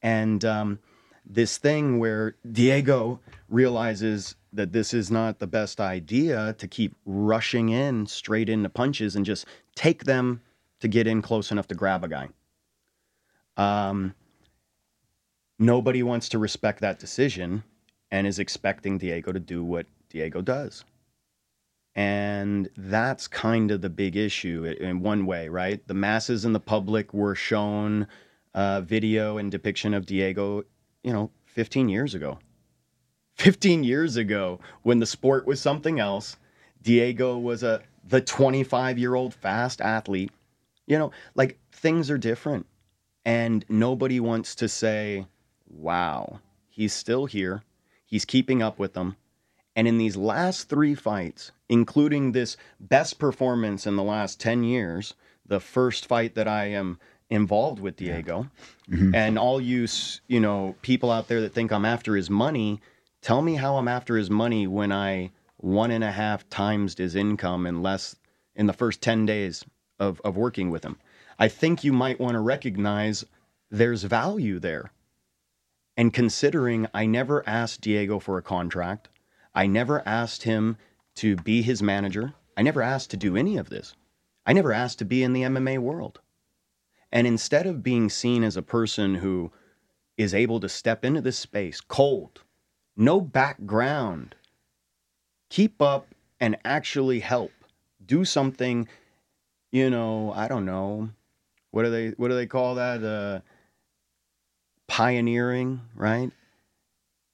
[0.02, 0.78] And um,
[1.26, 7.68] this thing where Diego realizes that this is not the best idea to keep rushing
[7.68, 10.40] in straight into punches and just take them
[10.80, 12.28] to get in close enough to grab a guy.
[13.56, 14.14] Um,
[15.58, 17.62] nobody wants to respect that decision
[18.10, 20.84] and is expecting Diego to do what Diego does.
[21.94, 25.84] And that's kind of the big issue in one way, right?
[25.86, 28.06] The masses and the public were shown
[28.54, 30.64] video and depiction of Diego,
[31.02, 32.38] you know, 15 years ago.
[33.36, 36.36] 15 years ago, when the sport was something else,
[36.82, 40.30] Diego was a the 25 year old fast athlete.
[40.86, 42.66] You know, like things are different,
[43.24, 45.26] and nobody wants to say,
[45.68, 47.62] "Wow, he's still here.
[48.04, 49.16] He's keeping up with them."
[49.76, 55.14] And in these last three fights, including this best performance in the last 10 years,
[55.46, 58.50] the first fight that I am involved with Diego,
[58.90, 59.14] mm-hmm.
[59.14, 59.86] and all you,
[60.26, 62.80] you know, people out there that think I'm after his money,
[63.22, 67.14] tell me how I'm after his money when I one and a half times his
[67.14, 68.16] income in less
[68.56, 69.64] in the first 10 days
[69.98, 70.98] of, of working with him.
[71.38, 73.24] I think you might want to recognize
[73.70, 74.90] there's value there.
[75.96, 79.08] And considering I never asked Diego for a contract,
[79.54, 80.76] I never asked him
[81.16, 83.94] to be his manager, I never asked to do any of this.
[84.44, 86.20] I never asked to be in the MMA world.
[87.12, 89.52] And instead of being seen as a person who
[90.16, 92.42] is able to step into this space cold,
[92.96, 94.34] no background,
[95.48, 96.06] keep up
[96.38, 97.52] and actually help,
[98.04, 98.88] do something,
[99.72, 101.10] you know, I don't know,
[101.70, 103.02] what do they what do they call that?
[103.02, 103.40] Uh,
[104.86, 106.30] pioneering, right?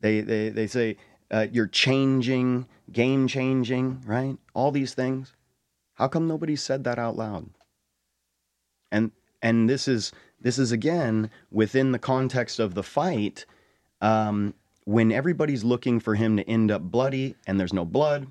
[0.01, 0.97] They they they say
[1.31, 4.37] uh, you're changing, game changing, right?
[4.55, 5.35] All these things.
[5.95, 7.49] How come nobody said that out loud?
[8.93, 9.11] And
[9.43, 13.47] and this is this is again within the context of the fight.
[14.01, 18.29] Um, when everybody's looking for him to end up bloody and there's no blood,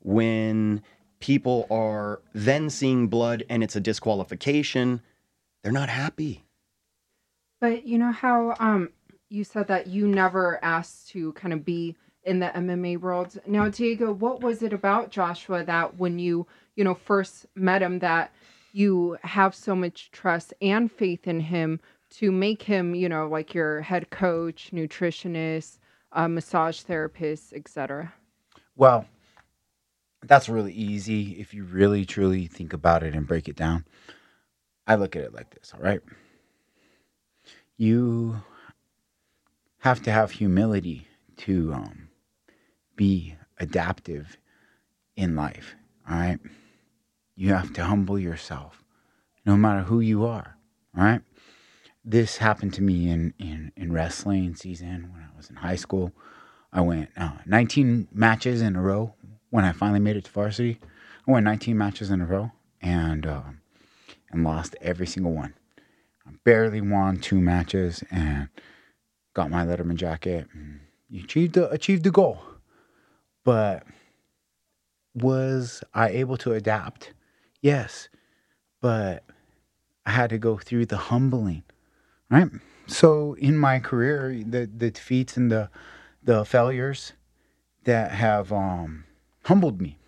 [0.00, 0.82] when
[1.20, 5.00] people are then seeing blood and it's a disqualification,
[5.62, 6.44] they're not happy.
[7.60, 8.90] But you know how um
[9.28, 11.96] you said that you never asked to kind of be
[12.28, 13.38] in the MMA world.
[13.46, 18.00] Now, Diego, what was it about Joshua that when you, you know, first met him
[18.00, 18.32] that
[18.72, 23.54] you have so much trust and faith in him to make him, you know, like
[23.54, 25.78] your head coach, nutritionist,
[26.12, 28.12] uh, massage therapist, etc.
[28.76, 29.06] Well,
[30.22, 33.84] that's really easy if you really truly think about it and break it down.
[34.86, 36.00] I look at it like this, all right?
[37.76, 38.42] You
[39.78, 41.06] have to have humility
[41.38, 42.07] to um,
[42.98, 44.36] be adaptive
[45.16, 45.74] in life,
[46.10, 46.38] all right?
[47.36, 48.84] You have to humble yourself
[49.46, 50.58] no matter who you are,
[50.96, 51.22] all right?
[52.04, 56.12] This happened to me in, in, in wrestling season when I was in high school.
[56.72, 59.14] I went uh, 19 matches in a row
[59.50, 60.80] when I finally made it to varsity.
[61.26, 63.60] I went 19 matches in a row and um,
[64.30, 65.54] and lost every single one.
[66.26, 68.48] I barely won two matches and
[69.34, 70.46] got my Letterman jacket.
[71.08, 72.42] You achieved the achieved the goal,
[73.44, 73.84] but
[75.14, 77.12] was I able to adapt?
[77.60, 78.08] Yes,
[78.80, 79.24] but
[80.06, 81.64] I had to go through the humbling,
[82.30, 82.48] right?
[82.86, 85.70] So in my career, the the defeats and the
[86.22, 87.12] the failures
[87.84, 89.04] that have um,
[89.44, 89.98] humbled me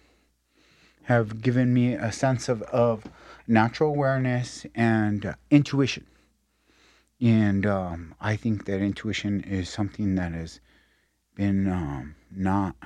[1.05, 3.05] have given me a sense of, of
[3.49, 6.07] natural awareness and uh, intuition
[7.21, 10.61] and um, I think that intuition is something that has
[11.35, 12.77] been um, not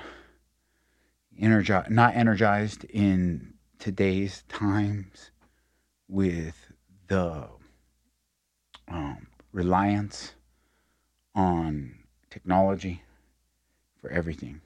[1.39, 5.31] energized, not energized in today's times
[6.09, 6.73] with
[7.09, 7.49] the
[8.89, 10.35] um, reliance
[11.35, 11.95] on
[12.31, 13.03] technology
[14.01, 14.61] for everything.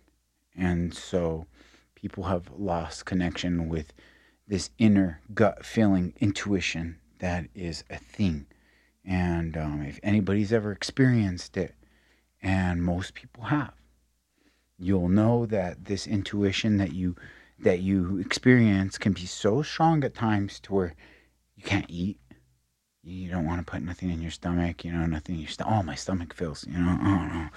[0.56, 1.46] And so
[1.94, 3.92] people have lost connection with
[4.46, 8.46] this inner gut feeling intuition that is a thing.
[9.04, 11.74] And um, if anybody's ever experienced it,
[12.42, 13.74] and most people have,
[14.78, 17.16] you'll know that this intuition that you
[17.58, 20.94] that you experience can be so strong at times to where
[21.56, 22.20] you can't eat.
[23.02, 25.74] You don't want to put nothing in your stomach, you know, nothing in your stomach.
[25.76, 27.48] Oh, my stomach feels, you know, oh,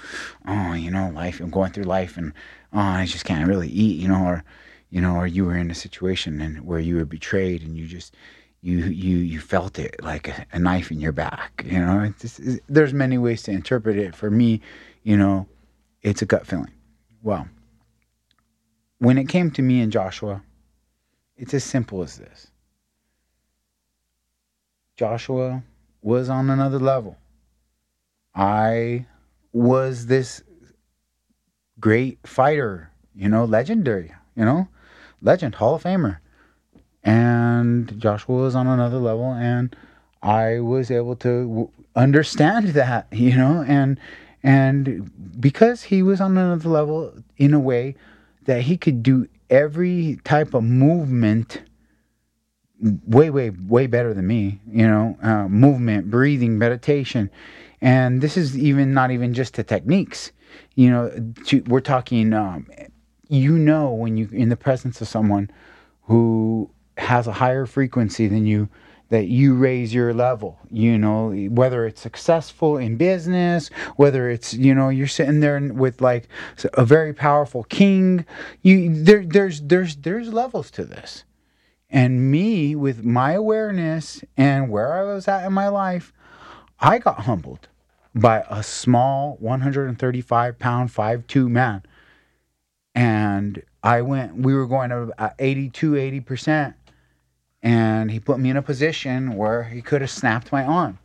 [0.48, 1.40] oh, you know, life.
[1.40, 2.34] I'm going through life and,
[2.74, 4.44] oh, I just can't really eat, you know, or,
[4.90, 7.86] you know, or you were in a situation and where you were betrayed and you
[7.86, 8.16] just,
[8.62, 12.02] you, you, you felt it like a, a knife in your back, you know.
[12.02, 14.16] It's it's, there's many ways to interpret it.
[14.16, 14.62] For me,
[15.04, 15.48] you know,
[16.02, 16.72] it's a gut feeling.
[17.24, 17.48] Well,
[19.00, 20.42] when it came to me and Joshua,
[21.38, 22.48] it's as simple as this.
[24.98, 25.64] Joshua
[26.02, 27.18] was on another level.
[28.36, 29.06] I
[29.52, 30.44] was this
[31.80, 34.68] great fighter, you know, legendary, you know,
[35.22, 36.20] legend, Hall of Famer.
[37.04, 39.76] And Joshua was on another level, and
[40.22, 44.00] I was able to w- understand that, you know, and
[44.44, 47.96] and because he was on another level in a way
[48.46, 51.62] that he could do every type of movement
[53.06, 57.30] way, way, way better than me, you know, uh, movement, breathing, meditation.
[57.80, 60.32] And this is even not even just the techniques,
[60.76, 61.10] you know,
[61.46, 62.68] to, we're talking, um,
[63.28, 65.50] you know, when you in the presence of someone
[66.04, 68.68] who has a higher frequency than you,
[69.12, 74.74] that you raise your level you know whether it's successful in business whether it's you
[74.74, 76.28] know you're sitting there with like
[76.74, 78.26] a very powerful king
[78.62, 81.24] you there there's there's there's levels to this.
[81.90, 86.14] And me with my awareness and where I was at in my life
[86.80, 87.68] I got humbled
[88.16, 91.84] by a small 135 pound 5'2 man.
[92.96, 96.76] And I went we were going to uh, 82 80%
[97.64, 100.98] and he put me in a position where he could have snapped my arm.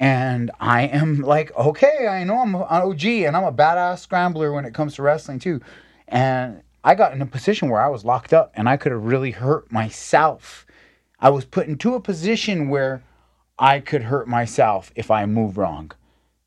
[0.00, 4.52] And I am like, okay, I know I'm an OG and I'm a badass scrambler
[4.52, 5.60] when it comes to wrestling too.
[6.08, 9.04] And I got in a position where I was locked up and I could have
[9.04, 10.66] really hurt myself.
[11.20, 13.02] I was put into a position where
[13.58, 15.92] I could hurt myself if I moved wrong.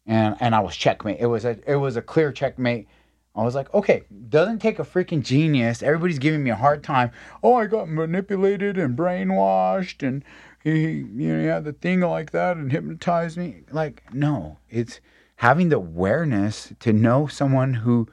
[0.06, 1.18] And and I was checkmate.
[1.20, 2.88] It was a it was a clear checkmate
[3.38, 5.84] I was like, okay, doesn't take a freaking genius.
[5.84, 7.12] Everybody's giving me a hard time.
[7.44, 10.24] Oh, I got manipulated and brainwashed, and
[10.64, 13.62] he, you know, had the thing like that and hypnotized me.
[13.72, 15.00] Like, no, it's
[15.36, 18.08] having the awareness to know someone who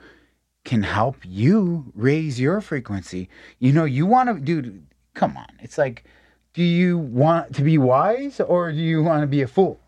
[0.65, 3.31] can help you raise your frequency.
[3.59, 5.49] You know, you want to, dude, come on.
[5.61, 6.05] It's like,
[6.53, 9.81] do you want to be wise or do you want to be a fool?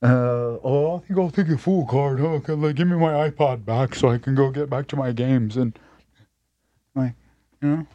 [0.00, 2.20] Uh, oh, I think I'll take a full card.
[2.20, 2.40] Huh?
[2.54, 5.56] Like, give me my iPod back so I can go get back to my games
[5.56, 5.76] and,
[6.94, 7.14] like,
[7.60, 7.86] you know.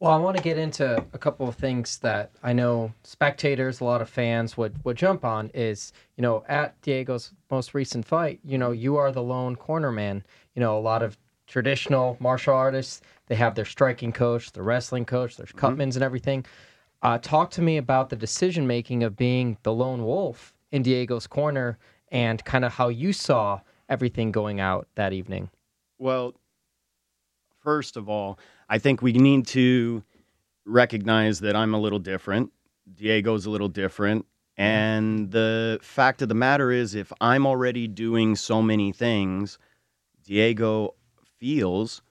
[0.00, 3.84] Well, I want to get into a couple of things that I know spectators, a
[3.84, 5.50] lot of fans would would jump on.
[5.54, 9.90] Is you know at Diego's most recent fight, you know you are the lone corner
[9.90, 10.22] man.
[10.54, 15.04] You know a lot of traditional martial artists they have their striking coach, their wrestling
[15.04, 15.66] coach, their mm-hmm.
[15.66, 16.46] cutmans and everything.
[17.02, 21.26] Uh, talk to me about the decision making of being the lone wolf in Diego's
[21.26, 21.78] corner
[22.10, 25.50] and kind of how you saw everything going out that evening.
[25.98, 26.34] Well,
[27.62, 30.02] first of all, I think we need to
[30.64, 32.52] recognize that I'm a little different.
[32.94, 34.26] Diego's a little different.
[34.56, 39.58] And the fact of the matter is, if I'm already doing so many things,
[40.24, 40.94] Diego
[41.38, 42.02] feels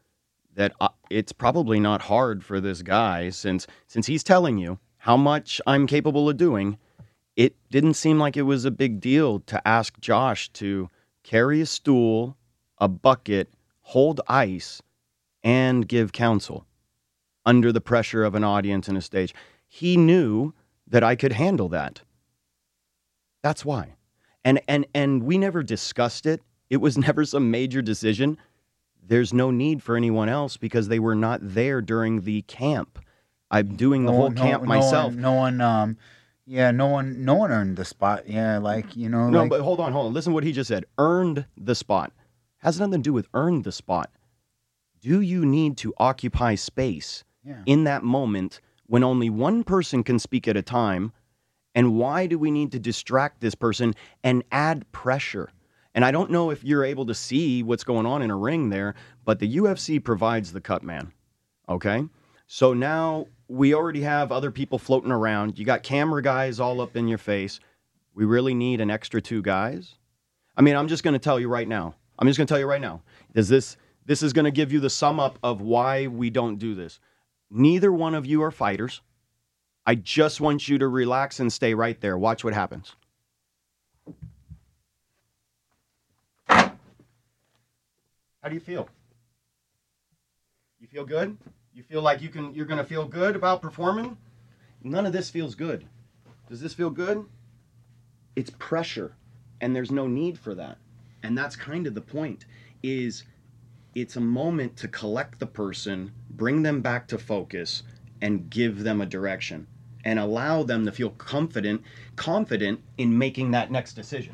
[0.56, 5.15] that uh, it's probably not hard for this guy since since he's telling you how
[5.15, 6.78] much I'm capable of doing
[7.38, 10.90] it didn't seem like it was a big deal to ask Josh to
[11.23, 12.35] carry a stool,
[12.79, 14.81] a bucket, hold ice,
[15.44, 16.65] and give counsel
[17.46, 19.35] under the pressure of an audience and a stage.
[19.67, 20.54] He knew
[20.88, 22.02] that I could handle that.
[23.44, 23.96] That's why.
[24.44, 26.42] And and and we never discussed it.
[26.71, 28.38] It was never some major decision.
[29.02, 33.00] There's no need for anyone else because they were not there during the camp.
[33.52, 35.13] I'm doing the no, whole no, camp no myself.
[35.13, 35.98] One, no one um
[36.48, 38.23] yeah, no one, no one earned the spot.
[38.27, 38.63] Yeah, mm-hmm.
[38.63, 39.29] like you know.
[39.29, 40.13] No, like, but hold on, hold on.
[40.13, 40.85] Listen, to what he just said.
[40.98, 42.13] Earned the spot
[42.60, 44.10] has nothing to do with earned the spot.
[45.02, 47.62] Do you need to occupy space yeah.
[47.65, 51.12] in that moment when only one person can speak at a time,
[51.75, 53.93] And why do we need to distract this person
[54.23, 55.52] and add pressure?
[55.93, 58.69] And I don't know if you're able to see what's going on in a ring
[58.69, 58.95] there,
[59.25, 61.12] but the UFC provides the cut man.
[61.69, 62.04] Okay?
[62.48, 65.60] So now we already have other people floating around.
[65.60, 67.60] You got camera guys all up in your face.
[68.15, 69.95] We really need an extra two guys.
[70.56, 71.95] I mean, I'm just going to tell you right now.
[72.17, 73.02] I'm just going to tell you right now.
[73.35, 76.58] Is this this is going to give you the sum up of why we don't
[76.58, 77.00] do this.
[77.52, 79.02] Neither one of you are fighters.
[79.85, 82.17] I just want you to relax and stay right there.
[82.17, 82.95] Watch what happens.
[86.48, 86.71] How
[88.50, 88.87] do you feel?
[90.79, 91.37] You feel good?
[91.78, 94.17] You feel like you can you're going to feel good about performing?
[94.84, 95.86] None of this feels good.
[96.50, 97.23] Does this feel good?
[98.36, 99.13] It's pressure
[99.62, 100.80] and there's no need for that.
[101.21, 102.46] And that's kind of the point
[102.82, 103.25] is
[103.94, 107.84] it's a moment to collect the person, bring them back to focus
[108.23, 109.67] and give them a direction
[110.04, 111.84] and allow them to feel confident
[112.15, 114.34] confident in making that next decision.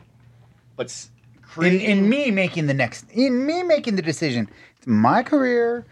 [0.78, 1.10] But
[1.58, 4.50] In, in me making the next, in me making the decision.
[4.78, 5.86] It's my career.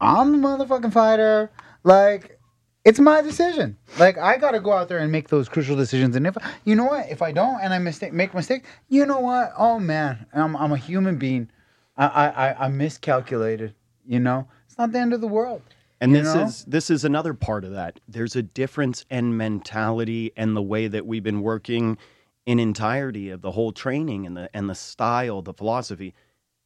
[0.00, 1.50] I'm the motherfucking fighter.
[1.84, 2.38] Like,
[2.84, 3.76] it's my decision.
[3.98, 6.14] Like, I gotta go out there and make those crucial decisions.
[6.14, 9.06] And if you know what, if I don't and I mistake, make a mistake, you
[9.06, 9.52] know what?
[9.58, 11.50] Oh man, I'm I'm a human being.
[11.96, 13.74] I I I, miscalculated.
[14.06, 15.62] You know, it's not the end of the world.
[16.00, 16.44] And You this know?
[16.44, 17.98] is this is another part of that.
[18.06, 21.98] There's a difference in mentality and the way that we've been working
[22.44, 26.14] in entirety of the whole training and the and the style, the philosophy.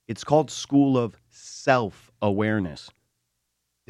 [0.06, 2.90] It's called school of self-awareness.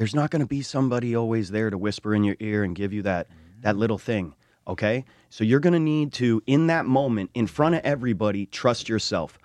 [0.01, 2.91] There's not going to be somebody always there to whisper in your ear and give
[2.91, 3.27] you that
[3.59, 3.81] that mm-hmm.
[3.81, 4.33] little thing,
[4.67, 5.05] okay?
[5.29, 9.37] So you're going to need to in that moment in front of everybody trust yourself.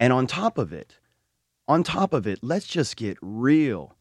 [0.00, 0.98] And on top of it,
[1.68, 3.94] on top of it, let's just get real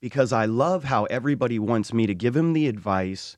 [0.00, 3.36] because I love how everybody wants me to give him the advice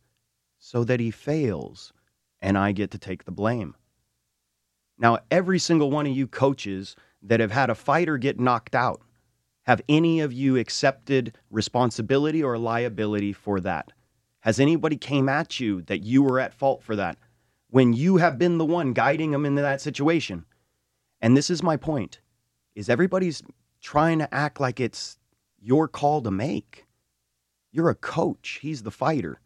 [0.59, 1.93] so that he fails
[2.41, 3.75] and I get to take the blame.
[4.97, 9.03] Now, every single one of you coaches that have had a fighter get knocked out,
[9.67, 13.93] have any of you accepted responsibility or liability for that?
[14.41, 17.19] Has anybody came at you that you were at fault for that
[17.71, 20.45] when you have been the one guiding them into that situation?
[21.21, 22.21] And this is my point
[22.77, 23.43] is everybody's
[23.81, 25.19] trying to act like it's
[25.61, 26.87] your call to make.
[27.73, 28.59] You're a coach.
[28.63, 29.41] He's the fighter.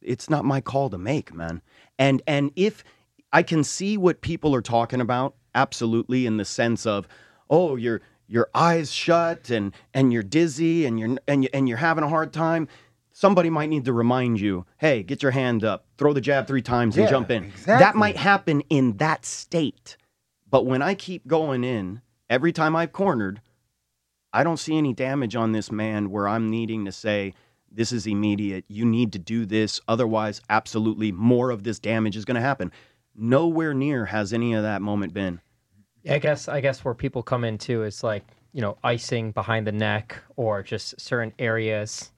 [0.00, 1.60] It's not my call to make, man.
[1.98, 2.84] And and if
[3.32, 7.06] I can see what people are talking about, absolutely, in the sense of,
[7.50, 11.78] oh, your your eyes shut and and you're dizzy and you're and you and you're
[11.78, 12.68] having a hard time.
[13.12, 16.62] Somebody might need to remind you, hey, get your hand up, throw the jab three
[16.62, 17.52] times and Yeah, jump in.
[17.64, 19.96] That might happen in that state.
[20.50, 23.40] But when I keep going in, every time I've cornered,
[24.32, 27.34] I don't see any damage on this man where I'm needing to say,
[27.70, 28.64] this is immediate.
[28.66, 29.80] You need to do this.
[29.86, 32.72] Otherwise, absolutely more of this damage is going to happen.
[33.14, 35.40] Nowhere near has any of that moment been.
[36.08, 39.66] I guess I guess where people come in too is like you know icing behind
[39.66, 42.12] the neck or just certain areas,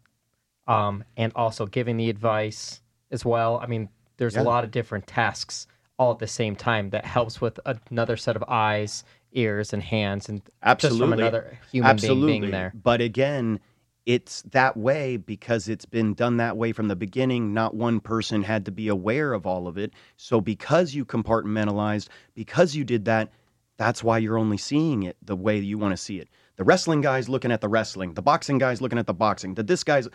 [0.66, 2.80] um, and also giving the advice
[3.10, 3.58] as well.
[3.62, 4.42] I mean, there's Yeah.
[4.42, 5.66] a lot of different tasks
[5.98, 7.58] all at the same time that helps with
[7.90, 10.42] another set of eyes, ears, and hands, and
[10.78, 12.26] just from another human Absolutely.
[12.26, 12.72] being being there.
[12.82, 13.60] But again,
[14.04, 17.54] it's that way because it's been done that way from the beginning.
[17.54, 19.92] Not one person had to be aware of all of it.
[20.16, 23.30] So because you compartmentalized, because you did that,
[23.76, 26.28] that's why you're only seeing it the way you want to see it.
[26.56, 29.62] The wrestling guy's looking at the wrestling, the boxing guy's looking at the boxing, the
[29.62, 30.08] this guy's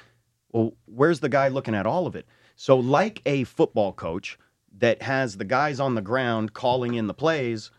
[0.52, 2.26] well, where's the guy looking at all of it?
[2.56, 4.38] So, like a football coach
[4.78, 7.72] that has the guys on the ground calling in the plays,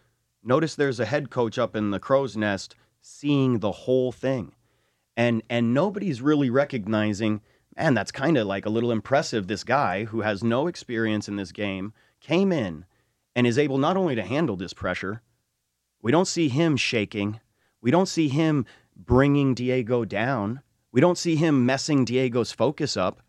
[0.43, 4.53] notice there's a head coach up in the crow's nest seeing the whole thing.
[5.17, 7.43] And and nobody's really recognizing,
[7.77, 9.47] man, that's kind of like a little impressive.
[9.47, 12.87] This guy who has no experience in this game came in
[13.35, 15.23] and is able not only to handle this pressure,
[16.03, 17.41] we don't see him shaking.
[17.81, 20.61] We don't see him bringing Diego down.
[20.93, 23.21] We don't see him messing Diego's focus up.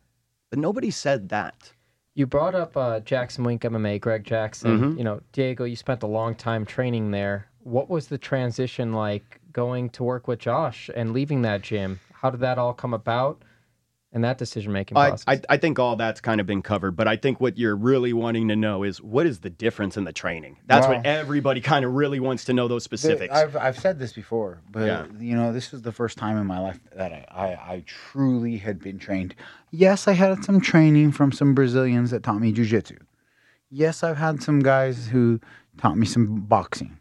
[0.49, 1.71] But nobody said that.
[2.15, 4.79] You brought up uh, Jackson Wink MMA, Greg Jackson.
[4.79, 4.97] Mhm.
[4.97, 7.47] You know, Diego, you spent a long time training there.
[7.63, 11.99] What was the transition like going to work with Josh and leaving that gym?
[12.13, 13.41] How did that all come about
[14.13, 15.23] and that decision making process?
[15.27, 18.13] I, I think all that's kind of been covered, but I think what you're really
[18.13, 20.57] wanting to know is what is the difference in the training?
[20.67, 23.33] That's what everybody kind of really wants to know those specifics.
[23.33, 25.05] I've I've said this before, but Yeah.
[25.19, 28.57] you know, this was the first time in my life that I, I, I truly
[28.57, 29.35] had been trained.
[29.71, 32.97] Yes, I had some training from some Brazilians that taught me jujitsu.
[33.69, 35.39] Yes, I've had some guys who
[35.77, 36.97] taught me some boxing.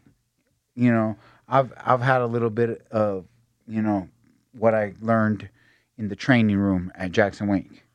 [0.75, 1.15] You know,
[1.47, 3.25] I've I've had a little bit of,
[3.67, 4.09] you know,
[4.57, 5.49] what I learned
[5.97, 7.85] in the training room at Jackson Wink.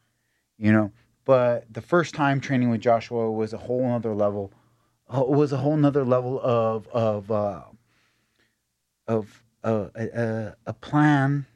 [0.58, 0.92] You know,
[1.24, 4.52] but the first time training with Joshua was a whole other level.
[5.08, 7.62] uh, Was a whole nother level of of uh,
[9.06, 11.46] of uh, a, a, a plan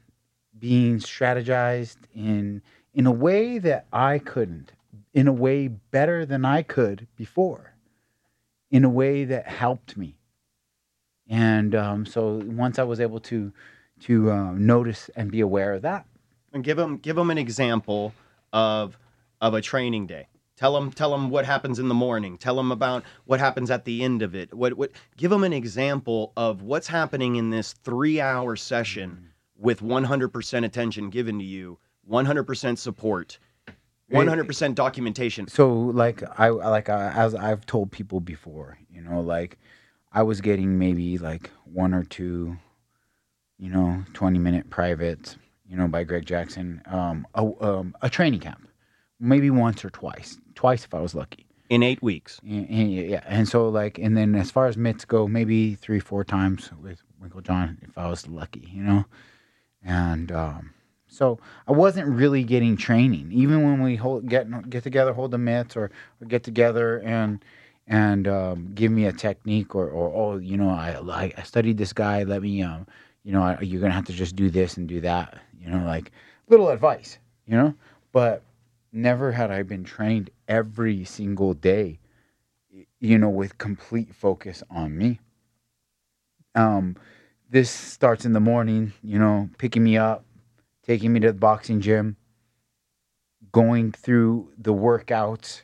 [0.57, 2.61] being strategized in
[2.93, 4.71] in a way that I couldn't,
[5.13, 7.73] in a way better than I could before,
[8.71, 10.15] in a way that helped me.
[11.27, 13.51] And um, so once I was able to
[14.01, 16.05] to uh, notice and be aware of that,
[16.53, 18.13] And give them give them an example
[18.51, 18.97] of
[19.41, 20.27] of a training day.
[20.55, 22.37] Tell them tell them what happens in the morning.
[22.37, 24.53] Tell them about what happens at the end of it.
[24.53, 29.63] What what give them an example of what's happening in this 3-hour session mm-hmm.
[29.63, 31.79] with 100% attention given to you,
[32.09, 33.39] 100% support,
[34.11, 35.47] 100% documentation.
[35.47, 39.57] so like I like I, as I've told people before, you know, like
[40.11, 42.57] I was getting maybe like one or two,
[43.57, 45.35] you know, twenty minute privates,
[45.73, 48.69] you know, by Greg Jackson, um, a, um, a training camp,
[49.19, 51.47] maybe once or twice, twice if I was lucky.
[51.69, 52.39] in 8 weeks.
[52.43, 55.99] And, and- yeah, and so like, and then as far as mitts go, maybe three,
[55.99, 59.05] four times with Winkeljohn if I was lucky, you know,
[59.83, 60.73] and um,
[61.07, 65.39] so I wasn't really getting training, even when we hold get get together, hold the
[65.39, 67.43] mitts, or, or get together and
[67.87, 71.77] and um, give me a technique, or or oh, you know, I I I studied
[71.77, 72.87] this guy, let me um,
[73.23, 76.11] you know, you're gonna have to just do this and do that, you know, like
[76.49, 77.73] little advice, you know,
[78.11, 78.43] but
[78.91, 81.99] never had I been trained every single day,
[82.99, 85.19] you know, with complete focus on me.
[86.55, 86.95] Um,
[87.49, 90.25] this starts in the morning, you know, picking me up,
[90.83, 92.17] taking me to the boxing gym,
[93.51, 95.61] going through the workouts,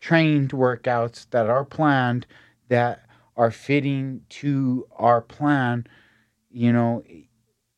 [0.00, 2.26] trained workouts that are planned,
[2.68, 5.86] that are fitting to our plan,
[6.50, 7.02] you know,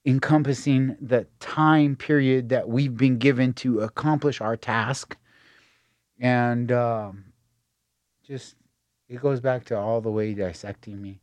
[0.04, 5.16] encompassing the time period that we've been given to accomplish our task.
[6.18, 7.24] And um,
[8.26, 8.56] just,
[9.08, 11.20] it goes back to all the way dissecting me.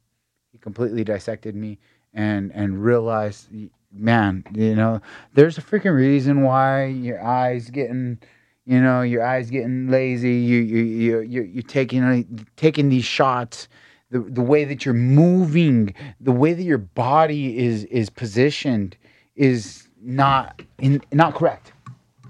[0.51, 1.77] He completely dissected me
[2.13, 3.49] and and realized,
[3.91, 5.01] man, you know,
[5.33, 8.17] there's a freaking reason why your eyes getting,
[8.65, 10.33] you know, your eyes getting lazy.
[10.33, 13.67] You you you you you're taking taking these shots.
[14.09, 18.95] The, the way that you're moving, the way that your body is is positioned,
[19.35, 21.73] is not in, not correct.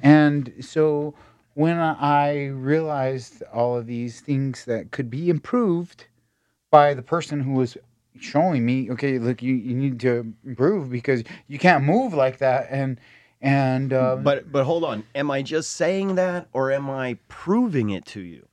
[0.01, 1.13] And so
[1.53, 6.07] when I realized all of these things that could be improved
[6.71, 7.77] by the person who was
[8.19, 12.67] showing me, okay, look, you, you need to improve because you can't move like that.
[12.69, 12.99] And
[13.41, 15.03] and um, But but hold on.
[15.13, 18.46] Am I just saying that or am I proving it to you?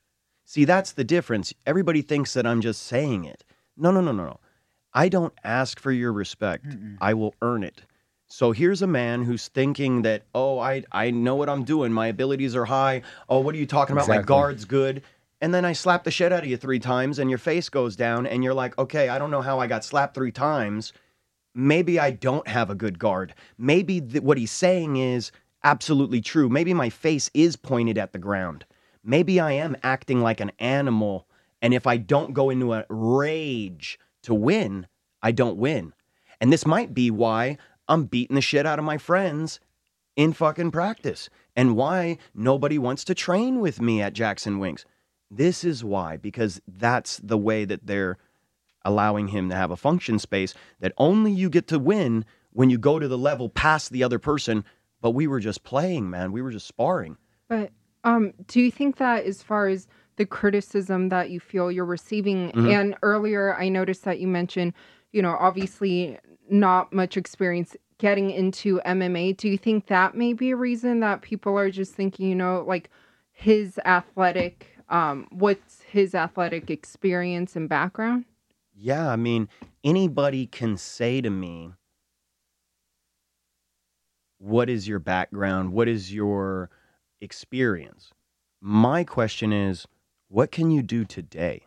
[0.55, 1.52] See, that's the difference.
[1.66, 3.42] Everybody thinks that I'm just saying it.
[3.76, 4.40] No, no, no, no, no.
[4.92, 6.76] I don't ask for your respect.
[7.00, 7.82] I will earn it.
[8.28, 11.92] So here's a man who's thinking that, oh, I I know what I'm doing.
[11.92, 13.02] My abilities are high.
[13.28, 14.07] Oh, what are you talking about?
[14.07, 15.02] My guard's good.
[15.40, 17.96] And then I slap the shit out of you three times and your face goes
[17.96, 20.92] down and you're like, okay, I don't know how I got slapped three times
[21.52, 23.34] maybe I don't have a good guard.
[23.59, 25.32] Maybe th- what he's saying is
[25.62, 26.48] absolutely true.
[26.48, 28.64] Maybe my face is pointed at the ground.
[29.05, 31.28] Maybe I am acting like an animal.
[31.61, 34.86] And if I don't go into a rage to win,
[35.22, 35.92] I don't win.
[36.40, 39.61] And this might be why I'm beating the shit out of my friends
[40.16, 44.82] in fucking practice and why nobody wants to train with me at Jackson Wink.
[45.30, 48.18] This is why, because that's the way that they're
[48.84, 52.78] allowing him to have a function space that only you get to win when you
[52.78, 54.64] go to the level past the other person.
[55.00, 56.32] But we were just playing, man.
[56.32, 57.16] We were just sparring.
[57.48, 57.70] But
[58.05, 62.52] um, do you think that as far as the criticism that you feel you're receiving,
[62.52, 62.68] Mhm.
[62.70, 64.72] and earlier I noticed that you mentioned,
[65.12, 69.32] you know, obviously not much experience getting into MMA.
[69.32, 72.64] Do you think that may be a reason that people are just thinking, you know,
[72.66, 72.90] like
[73.32, 78.24] his athletic, um, what's his athletic experience and background?
[78.76, 79.48] Yeah, I mean,
[79.82, 81.72] anybody can say to me,
[84.38, 85.72] What is your background?
[85.72, 86.68] What is your
[87.24, 88.12] experience?
[88.60, 89.86] My question is,
[90.28, 91.62] What can you do today?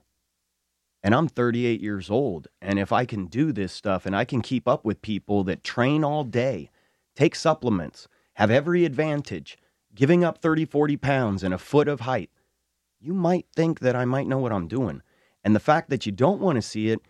[1.03, 2.47] And I'm 38 years old.
[2.61, 5.63] And if I can do this stuff and I can keep up with people that
[5.63, 6.69] train all day,
[7.15, 9.57] take supplements, have every advantage,
[9.93, 12.29] giving up 30, 40 pounds and a foot of height,
[12.99, 15.01] you might think that I might know what I'm doing.
[15.43, 17.01] And the fact that you don't want to see it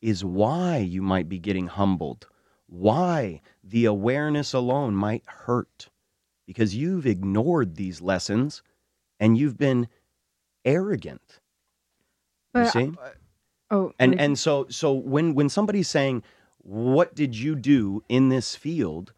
[0.00, 2.26] is why you might be getting humbled,
[2.66, 5.90] why the awareness alone might hurt,
[6.52, 8.62] because you've ignored these lessons
[9.18, 9.88] and you've been
[10.64, 11.40] arrogant.
[12.54, 12.92] You But see?
[13.70, 16.22] oh, And like- and so so when when somebody's saying,
[16.58, 19.12] "What did you do in this field?"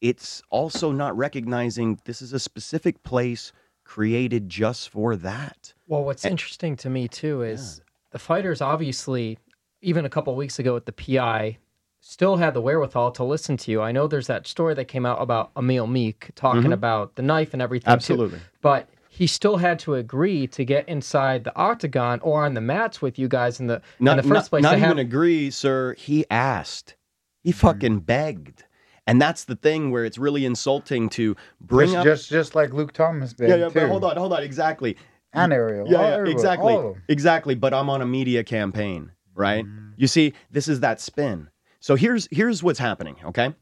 [0.00, 3.52] It's also not recognizing this is a specific place
[3.84, 5.74] created just for that.
[5.86, 7.80] Well, what's And- interesting to me too is
[8.10, 9.38] the fighters obviously,
[9.82, 11.58] even a couple weeks ago at the PI,
[12.00, 13.82] still had the wherewithal to listen to you.
[13.82, 16.72] I know there's that story that came out about Emil Meek talking Mhm.
[16.72, 17.86] about the knife and everything.
[17.90, 18.38] too, Absolutely.
[18.62, 23.02] but he still had to agree to get inside the octagon or on the mats
[23.02, 24.62] with you guys in the Not, in the first not- place.
[24.62, 25.94] not even have- agree, sir.
[25.98, 26.96] He asked.
[27.42, 27.58] He Mm-hmm.
[27.58, 28.64] fucking begged.
[29.06, 32.04] And that's the thing where it's really insulting to bring just, up.
[32.04, 33.74] just just like Luke Thomas did yeah, yeah, too.
[33.80, 34.42] but hold on, hold on.
[34.42, 34.96] Exactly.
[35.32, 35.86] And Ariel.
[35.88, 36.72] Yeah, yeah, everyone, exactly.
[36.72, 37.02] all of 'em.
[37.08, 37.54] Exactly.
[37.54, 39.64] But I'm on a media campaign, right?
[39.64, 39.92] Mm.
[39.96, 41.48] You see, this is that spin.
[41.80, 43.16] So here's here's what's happening.
[43.24, 43.54] Okay,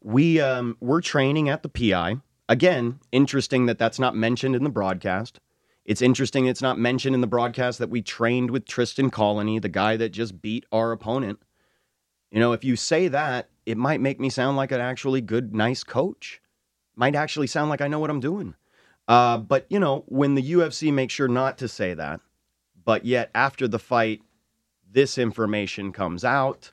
[0.00, 2.16] we um we're training at the PI
[2.48, 3.00] again.
[3.10, 5.40] Interesting that that's not mentioned in the broadcast.
[5.84, 9.68] It's interesting it's not mentioned in the broadcast that we trained with Tristan Connelly, the
[9.68, 11.40] guy that just beat our opponent.
[12.30, 15.54] You know, if you say that, it might make me sound like an actually good,
[15.54, 16.40] nice coach.
[16.94, 18.54] Might actually sound like I know what I'm doing.
[19.08, 22.20] Uh, but you know, when the UFC makes sure not to say that,
[22.84, 24.20] but yet after the fight,
[24.90, 26.72] this information comes out.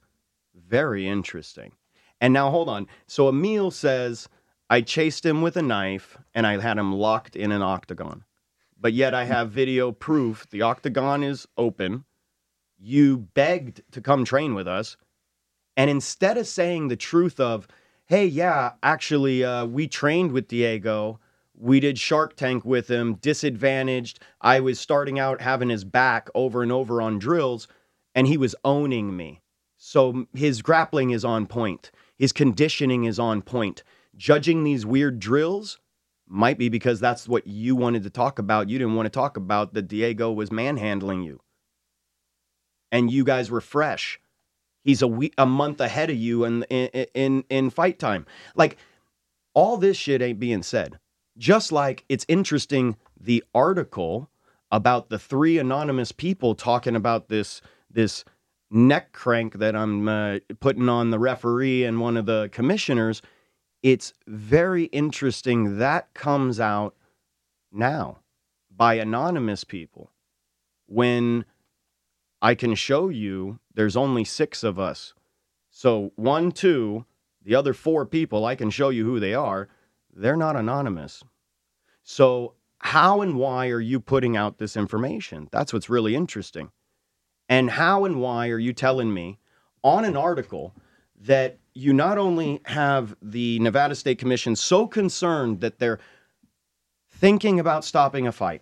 [0.68, 1.74] Very interesting.
[2.22, 2.88] And now hold on.
[3.08, 4.28] So Emil says,
[4.70, 8.24] I chased him with a knife and I had him locked in an octagon.
[8.80, 12.06] But yet I have video proof the octagon is open.
[12.78, 14.96] You begged to come train with us.
[15.76, 17.68] And instead of saying the truth of,
[18.06, 21.20] hey, yeah, actually, uh, we trained with Diego,
[21.54, 24.20] we did Shark Tank with him, disadvantaged.
[24.42, 27.68] I was starting out having his back over and over on drills,
[28.16, 29.42] and he was owning me.
[29.82, 33.82] So his grappling is on point, his conditioning is on point.
[34.18, 35.80] Judging these weird drills
[36.28, 38.70] might be because that's what you wanted to talk about.
[38.70, 41.40] You didn't want to talk about that Diego was manhandling you.
[42.92, 44.20] And you guys were fresh.
[44.84, 48.26] He's a week, a month ahead of you in, in in in fight time.
[48.56, 48.78] Like
[49.54, 51.00] all this shit ain't being said.
[51.38, 54.30] Just like it's interesting the article
[54.72, 58.26] about the three anonymous people talking about this this
[58.72, 63.22] neck crank that I'm uh, putting on the referee and one of the commissioners.
[63.82, 66.96] It's very interesting that comes out
[67.72, 68.20] now
[68.76, 70.12] by anonymous people
[70.88, 71.46] when
[72.42, 75.14] I can show you there's only six of us.
[75.70, 77.06] So one, two,
[77.44, 79.70] the other four people, I can show you who they are.
[80.14, 81.24] They're not anonymous.
[82.04, 85.50] So, how and why are you putting out this information?
[85.52, 86.72] That's what's really interesting.
[87.50, 89.40] And how and why are you telling me
[89.84, 90.74] on an article
[91.22, 96.00] that you not only have the Nevada State Commission so concerned that they're
[97.10, 98.62] thinking about stopping a fight?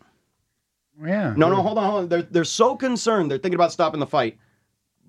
[1.06, 1.34] Yeah.
[1.36, 2.10] No, no, hold on, hold on.
[2.10, 4.38] They're, they're so concerned, they're thinking about stopping the fight.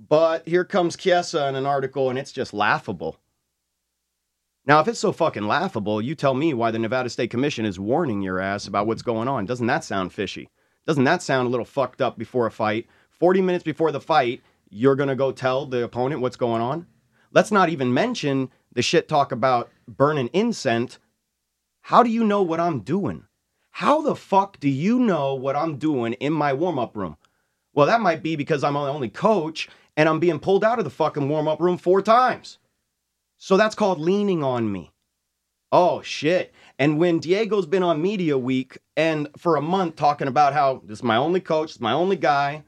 [0.09, 3.19] But here comes Chiesa in an article, and it's just laughable.
[4.67, 7.81] Now, if it's so fucking laughable, you tell me why the Nevada State Commission is
[7.81, 9.47] warning your ass about what's going on.
[9.47, 10.51] Doesn't that sound fishy?
[10.87, 12.87] Doesn't that sound a little fucked up before a fight?
[13.19, 16.87] 40 minutes before the fight, you're going to go tell the opponent what's going on?
[17.33, 20.99] Let's not even mention the shit talk about burning incense.
[21.83, 23.25] How do you know what I'm doing?
[23.71, 27.17] How the fuck do you know what I'm doing in my warm up room?
[27.75, 30.85] Well, that might be because I'm the only coach and I'm being pulled out of
[30.85, 32.59] the fucking warm up room four times.
[33.37, 34.93] So that's called leaning on me.
[35.71, 36.53] Oh, shit.
[36.79, 40.99] And when Diego's been on Media Week and for a month talking about how this
[40.99, 42.65] is my only coach, my only guy,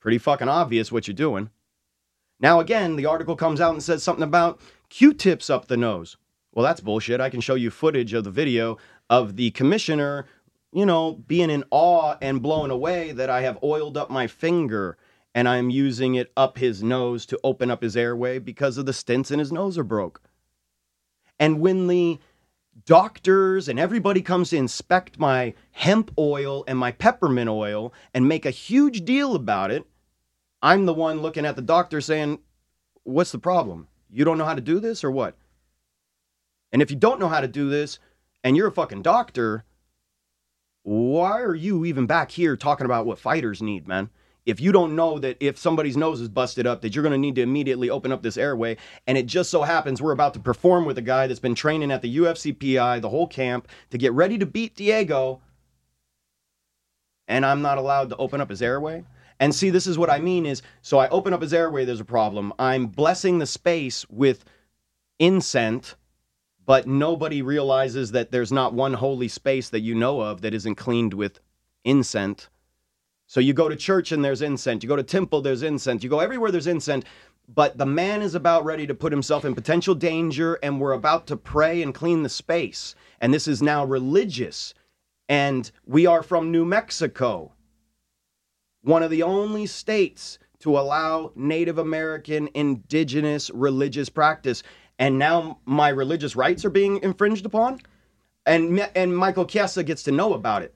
[0.00, 1.50] pretty fucking obvious what you're doing.
[2.40, 6.16] Now, again, the article comes out and says something about Q tips up the nose.
[6.52, 7.20] Well, that's bullshit.
[7.20, 8.78] I can show you footage of the video
[9.10, 10.26] of the commissioner,
[10.72, 14.96] you know, being in awe and blown away that I have oiled up my finger
[15.34, 18.92] and I'm using it up his nose to open up his airway because of the
[18.92, 20.20] stents in his nose are broke.
[21.38, 22.18] And when the
[22.84, 28.46] doctors and everybody comes to inspect my hemp oil and my peppermint oil and make
[28.46, 29.84] a huge deal about it,
[30.62, 32.40] I'm the one looking at the doctor saying,
[33.04, 33.88] What's the problem?
[34.10, 35.36] You don't know how to do this or what?
[36.72, 37.98] And if you don't know how to do this
[38.44, 39.64] and you're a fucking doctor,
[40.82, 44.10] why are you even back here talking about what fighters need, man?
[44.48, 47.18] If you don't know that if somebody's nose is busted up, that you're going to
[47.18, 50.40] need to immediately open up this airway, and it just so happens we're about to
[50.40, 53.98] perform with a guy that's been training at the UFC PI the whole camp to
[53.98, 55.42] get ready to beat Diego,
[57.28, 59.04] and I'm not allowed to open up his airway.
[59.38, 62.00] And see, this is what I mean is so I open up his airway, there's
[62.00, 62.54] a problem.
[62.58, 64.46] I'm blessing the space with
[65.18, 65.94] incense,
[66.64, 70.76] but nobody realizes that there's not one holy space that you know of that isn't
[70.76, 71.38] cleaned with
[71.84, 72.48] incense.
[73.28, 74.82] So you go to church and there's incense.
[74.82, 76.02] You go to temple, there's incense.
[76.02, 77.04] You go everywhere, there's incense.
[77.54, 81.26] But the man is about ready to put himself in potential danger, and we're about
[81.28, 82.94] to pray and clean the space.
[83.20, 84.72] And this is now religious.
[85.28, 87.52] And we are from New Mexico,
[88.82, 94.62] one of the only states to allow Native American indigenous religious practice.
[94.98, 97.80] And now my religious rights are being infringed upon.
[98.46, 100.74] And, and Michael Chiesa gets to know about it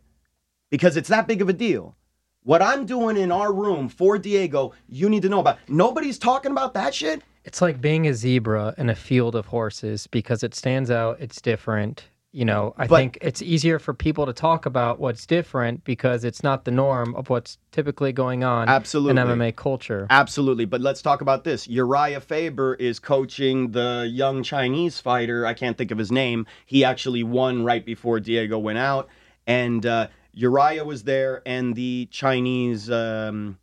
[0.69, 1.97] because it's that big of a deal.
[2.45, 5.59] What I'm doing in our room for Diego, you need to know about.
[5.69, 7.23] Nobody's talking about that shit.
[7.45, 11.41] It's like being a zebra in a field of horses because it stands out, it's
[11.41, 12.09] different.
[12.35, 16.25] You know, I But- think it's easier for people to talk about what's different because
[16.25, 19.21] it's not the norm of what's typically going on Absolutely.
[19.21, 20.07] in MMA culture.
[20.11, 20.65] Absolutely.
[20.65, 21.69] But let's talk about this.
[21.69, 25.47] Uriah Faber is coaching the young Chinese fighter.
[25.47, 26.47] I can't think of his name.
[26.67, 29.09] He actually won right before Diego went out.
[29.47, 33.59] And uh, Uriah was there, and the Chinese um,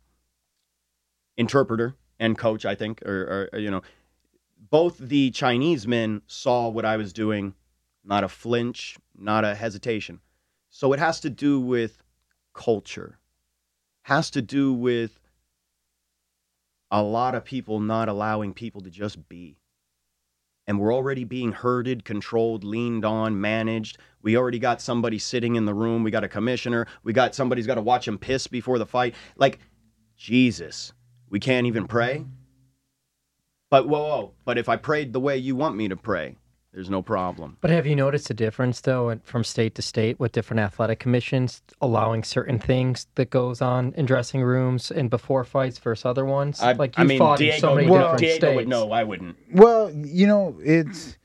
[1.36, 3.82] interpreter and coach, I think, or, or, you know,
[4.70, 7.54] both the Chinese men saw what I was doing,
[8.04, 10.20] not a flinch, not a hesitation.
[10.68, 12.02] So it has to do with
[12.54, 13.18] culture,
[14.02, 15.18] has to do with
[16.90, 19.59] a lot of people not allowing people to just be.
[20.70, 23.98] And we're already being herded, controlled, leaned on, managed.
[24.22, 26.04] We already got somebody sitting in the room.
[26.04, 26.86] We got a commissioner.
[27.02, 29.16] We got somebody's got to watch him piss before the fight.
[29.34, 29.58] Like,
[30.16, 30.92] Jesus,
[31.28, 32.24] we can't even pray.
[33.68, 34.32] But whoa, whoa.
[34.44, 36.36] But if I prayed the way you want me to pray,
[36.72, 37.56] there's no problem.
[37.60, 41.00] But have you noticed a difference though in- from state to state with different athletic
[41.00, 46.24] commissions allowing certain things that goes on in dressing rooms and before fights versus other
[46.24, 46.60] ones?
[46.60, 48.56] I, like I you mean, fought Diego, in so many would- different Diego states.
[48.56, 48.92] would know.
[48.92, 49.36] I wouldn't.
[49.52, 51.18] Well, you know, it's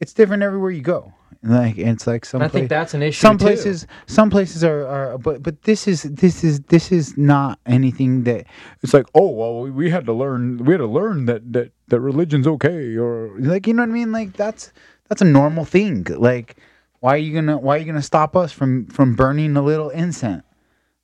[0.00, 1.12] it's different everywhere you go.
[1.44, 3.46] Like it's like some And I think that's an issue some too.
[3.46, 8.22] places some places are, are but but this is this is this is not anything
[8.22, 8.46] that
[8.80, 11.72] it's like oh well we- we had to learn we had to learn that that
[11.88, 14.72] that religion's okay or like you know what I mean like that's
[15.12, 16.56] that's a normal thing like
[17.00, 19.90] why are you gonna why are you gonna stop us from from burning a little
[19.90, 20.42] incense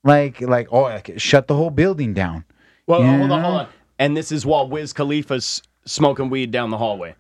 [0.03, 2.43] like like oh like, shut the whole building down
[2.87, 3.69] Well, hold on, hold on.
[3.99, 7.17] And this is while Wiz Khalifa's smoking weed down the hallway.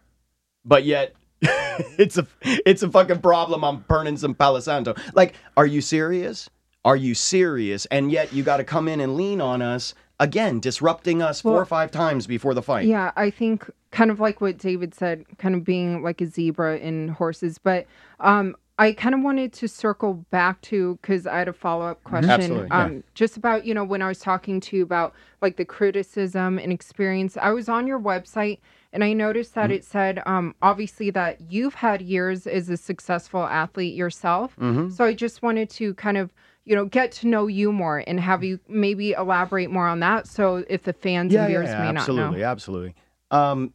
[0.64, 3.64] But yet, it's a it's a fucking problem.
[3.64, 4.94] I'm burning some Palo Santo.
[5.14, 6.48] Like, are you serious?
[6.84, 7.84] Are you serious?
[7.86, 11.60] And yet, you got to come in and lean on us again, disrupting us four
[11.60, 12.86] or five times before the fight.
[12.86, 16.78] Yeah, I think kind of like what David said, kind of being like a zebra
[16.78, 17.58] in horses.
[17.58, 17.86] But
[18.20, 22.02] um, I kind of wanted to circle back to because I had a follow up
[22.04, 22.30] question.
[22.30, 22.84] Absolutely, yeah.
[22.84, 26.58] Um, just about you know when I was talking to you about like the criticism
[26.58, 27.36] and experience.
[27.40, 28.58] I was on your website
[28.92, 29.60] and I noticed Mm-hmm.
[29.68, 34.56] that it said um, obviously that you've had years as a successful athlete yourself.
[34.56, 34.92] Mhm.
[34.92, 36.32] So I just wanted to kind of
[36.68, 40.28] you know get to know you more and have you maybe elaborate more on that.
[40.28, 42.44] So if the fans yeah, and yeah, viewers yeah, may absolutely, not know.
[42.44, 42.94] absolutely.
[43.30, 43.72] Um,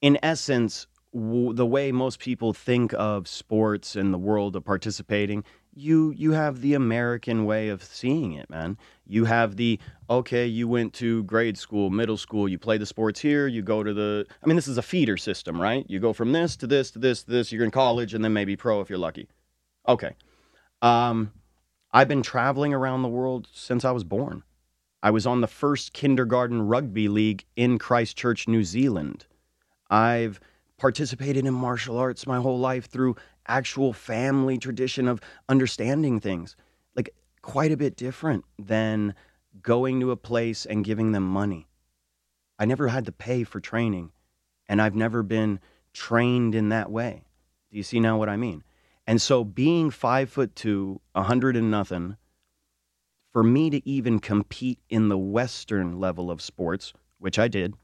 [0.00, 5.42] in essence, w- the way most people think of sports and the world of participating,
[5.74, 8.78] you you have the American way of seeing it, man.
[9.04, 13.18] You have the okay, you went to grade school, middle school, you play the sports
[13.18, 14.26] here, you go to the.
[14.42, 15.84] I mean, this is a feeder system, right?
[15.88, 17.50] You go from this to this to this to this.
[17.50, 19.28] You're in college, and then maybe pro if you're lucky.
[19.88, 20.14] Okay.
[20.82, 21.32] Um,
[21.94, 24.44] I've been traveling around the world since I was born.
[25.02, 29.26] I was on the first kindergarten rugby league in Christchurch, New Zealand.
[29.90, 30.40] I've
[30.78, 33.16] participated in martial arts my whole life through
[33.46, 35.20] actual family tradition of
[35.50, 36.56] understanding things.
[36.96, 39.14] Like quite a bit different than
[39.60, 41.68] going to a place and giving them money.
[42.58, 44.12] I never had to pay for training,
[44.66, 45.60] and I've never been
[45.92, 47.24] trained in that way.
[47.70, 48.64] Do you see now what I mean?
[49.06, 52.16] And so being five foot two, a hundred and nothing,
[53.32, 57.74] for me to even compete in the Western level of sports, which I did,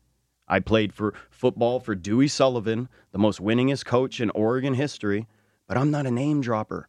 [0.46, 5.26] I played for football for Dewey Sullivan, the most winningest coach in Oregon history,
[5.66, 6.88] but I'm not a name dropper.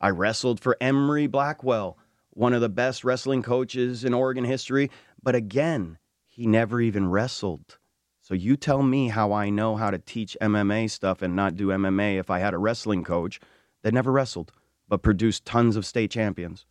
[0.00, 1.98] I wrestled for Emery Blackwell,
[2.30, 4.90] one of the best wrestling coaches in Oregon history,
[5.22, 7.78] but again, he never even wrestled.
[8.20, 11.68] So you tell me how I know how to teach MMA stuff and not do
[11.68, 13.40] MMA if I had a wrestling coach
[13.82, 14.52] that never wrestled,
[14.88, 16.66] but produced tons of state champions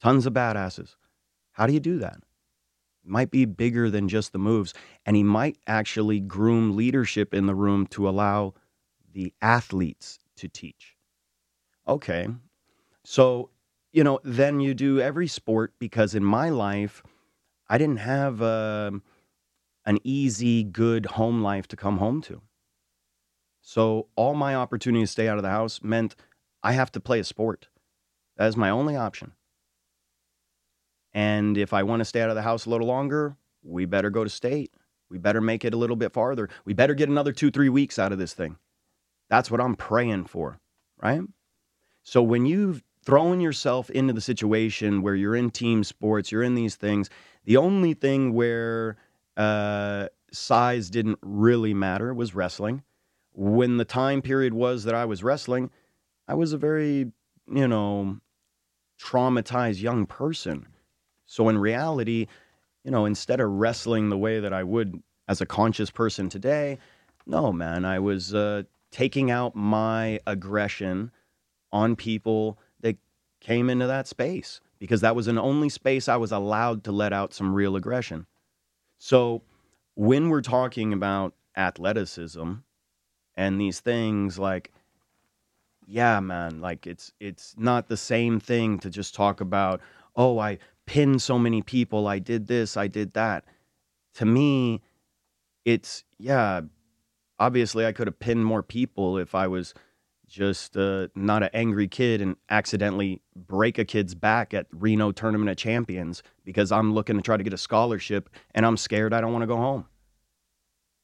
[0.00, 0.96] tons of badasses.
[1.52, 2.18] How do you do that?
[3.04, 4.74] It might be bigger than just the moves,
[5.04, 8.54] and he might actually groom leadership in the room to allow
[9.12, 10.96] the athletes to teach.
[11.88, 12.28] Okay,
[13.04, 13.50] so
[13.92, 17.02] you know, then you do every sport because in my life,
[17.68, 19.02] I didn't have um
[19.86, 22.42] an easy, good home life to come home to.
[23.68, 26.14] So all my opportunity to stay out of the house meant
[26.62, 27.66] I have to play a sport.
[28.36, 29.32] That is my only option.
[31.12, 34.08] And if I want to stay out of the house a little longer, we better
[34.08, 34.72] go to state.
[35.10, 36.48] We better make it a little bit farther.
[36.64, 38.56] We better get another two, three weeks out of this thing.
[39.30, 40.60] That's what I'm praying for,
[41.02, 41.22] right?
[42.04, 46.54] So when you've thrown yourself into the situation where you're in team sports, you're in
[46.54, 47.10] these things.
[47.46, 48.96] The only thing where
[49.36, 52.84] uh, size didn't really matter was wrestling.
[53.36, 55.70] When the time period was that I was wrestling,
[56.26, 57.12] I was a very,
[57.52, 58.18] you know,
[59.00, 60.66] traumatized young person.
[61.26, 62.26] So in reality,
[62.82, 66.78] you know, instead of wrestling the way that I would as a conscious person today,
[67.26, 71.10] no, man, I was uh, taking out my aggression
[71.72, 72.96] on people that
[73.40, 77.12] came into that space because that was an only space I was allowed to let
[77.12, 78.26] out some real aggression.
[78.98, 79.42] So
[79.94, 82.52] when we're talking about athleticism
[83.36, 84.72] and these things like
[85.86, 89.80] yeah man like it's it's not the same thing to just talk about
[90.16, 93.44] oh i pinned so many people i did this i did that.
[94.14, 94.82] To me
[95.64, 96.62] it's yeah
[97.38, 99.74] obviously i could have pinned more people if i was
[100.26, 105.50] just uh, not an angry kid and accidentally break a kid's back at reno tournament
[105.50, 109.20] of champions because i'm looking to try to get a scholarship and i'm scared i
[109.20, 109.86] don't want to go home.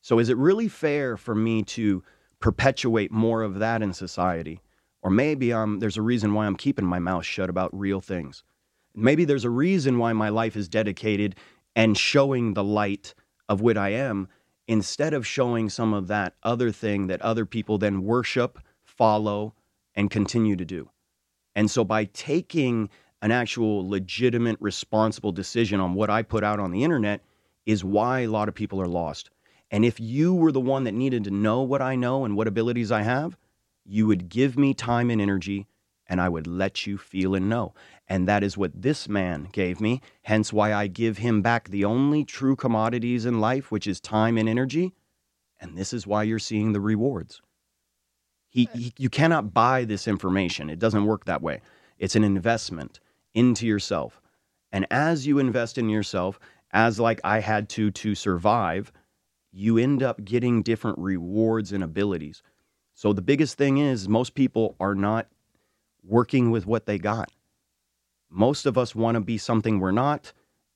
[0.03, 2.03] So is it really fair for me to
[2.43, 4.61] perpetuate more of that in society
[5.03, 8.45] or maybe um, there's a reason why I'm keeping my mouth shut about real things.
[8.95, 11.35] Maybe there's a reason why my life is dedicated
[11.75, 13.15] and showing the light
[13.49, 14.29] of what I am
[14.69, 19.55] instead of showing some of that other thing that other people then worship, follow,
[19.95, 20.89] and continue to do.
[21.57, 22.89] And so by taking
[23.23, 27.23] an actual legitimate, responsible decision on what I put out on the internet
[27.67, 29.31] is why a lot of people are lost.
[29.73, 32.47] And if you were the one that needed to know what I know and what
[32.47, 33.39] abilities I have,
[33.85, 35.67] you would give me time and energy,
[36.07, 37.75] and I would let you feel and know.
[38.07, 41.87] And that is what this man gave me, hence why I give him back the
[41.87, 44.93] only true commodities in life, which is time and energy.
[45.59, 47.41] And this is why you're seeing the rewards.
[48.51, 50.69] He, he, you cannot buy this information.
[50.69, 51.63] It doesn't work that way.
[51.99, 53.01] It's an investment
[53.33, 54.21] into yourself.
[54.71, 56.39] And as you invest in yourself,
[56.73, 58.93] as like I had to to survive,
[59.53, 62.43] you end up getting different rewards and abilities.
[62.95, 65.29] So the biggest thing is most people are not
[66.05, 67.31] working with what they got.
[68.31, 70.33] Most of us want to be something we're not.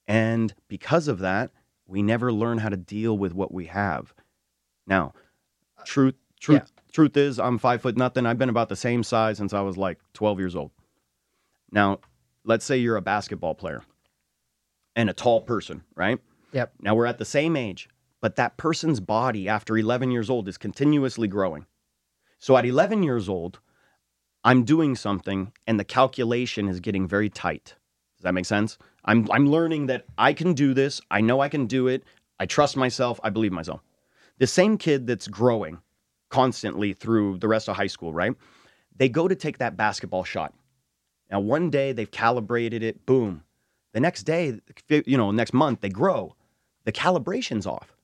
[0.07, 1.51] And because of that,
[1.87, 4.13] we never learn how to deal with what we have.
[4.87, 5.15] Now,
[5.85, 6.83] truth, truth, yeah.
[6.93, 8.27] truth is, I'm five foot nothing.
[8.27, 10.71] I've been about the same size since I was like 12 years old.
[11.73, 12.01] Now,
[12.45, 13.83] let's say you're a basketball player
[14.95, 16.19] and a tall person, right?
[16.53, 16.73] Yep.
[16.81, 17.89] Now we're at the same age,
[18.27, 21.65] but that person's body after 11 years old is continuously growing.
[22.41, 23.61] So at 11 years old,
[24.43, 27.77] I'm doing something and the calculation is getting very tight.
[28.17, 28.79] Does that make sense?
[29.05, 31.01] I'm, I'm learning that I can do this.
[31.09, 32.03] I know I can do it.
[32.41, 33.21] I trust myself.
[33.23, 33.81] I believe myself.
[34.39, 35.79] The same kid that's growing
[36.29, 38.35] constantly through the rest of high school, right?
[38.97, 40.53] They go to take that basketball shot.
[41.31, 43.45] Now, one day they've calibrated it, boom.
[43.93, 44.59] The next day,
[44.89, 46.35] you know, next month, they grow.
[46.87, 47.96] The calibration's off.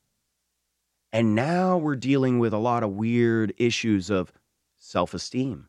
[1.13, 4.33] And now we're dealing with a lot of weird issues of
[4.79, 5.69] self esteem,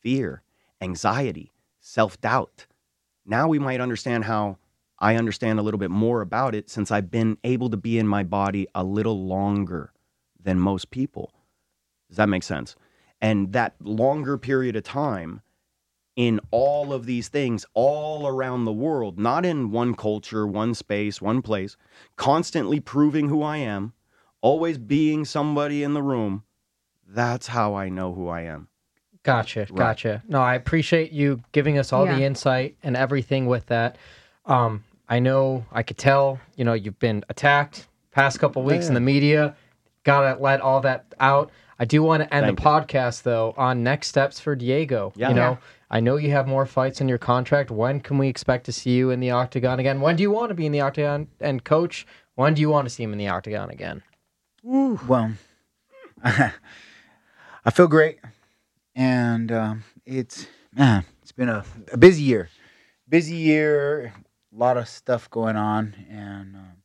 [0.00, 0.42] fear,
[0.80, 2.66] anxiety, self doubt.
[3.26, 4.58] Now we might understand how
[5.00, 8.06] I understand a little bit more about it since I've been able to be in
[8.06, 9.92] my body a little longer
[10.40, 11.32] than most people.
[12.08, 12.76] Does that make sense?
[13.20, 15.40] And that longer period of time
[16.14, 21.20] in all of these things all around the world, not in one culture, one space,
[21.20, 21.76] one place,
[22.16, 23.92] constantly proving who I am
[24.44, 26.44] always being somebody in the room,
[27.08, 28.68] that's how I know who I am.
[29.22, 29.74] Gotcha, right.
[29.74, 30.22] gotcha.
[30.28, 32.16] No, I appreciate you giving us all yeah.
[32.16, 33.96] the insight and everything with that.
[34.44, 38.88] Um, I know I could tell, you know, you've been attacked past couple weeks yeah.
[38.88, 39.56] in the media.
[40.02, 41.50] Gotta let all that out.
[41.78, 42.68] I do want to end Thank the you.
[42.68, 45.14] podcast though on next steps for Diego.
[45.16, 45.30] Yeah.
[45.30, 45.58] You know,
[45.90, 47.70] I know you have more fights in your contract.
[47.70, 50.02] When can we expect to see you in the octagon again?
[50.02, 51.28] When do you want to be in the octagon?
[51.40, 54.02] And coach, when do you want to see him in the octagon again?
[54.66, 54.98] Ooh.
[55.06, 55.32] Well,
[56.24, 56.52] I
[57.72, 58.18] feel great,
[58.94, 62.48] and um, it's man, it's been a, a, busy year,
[63.06, 64.14] busy year,
[64.54, 66.76] a lot of stuff going on, and um,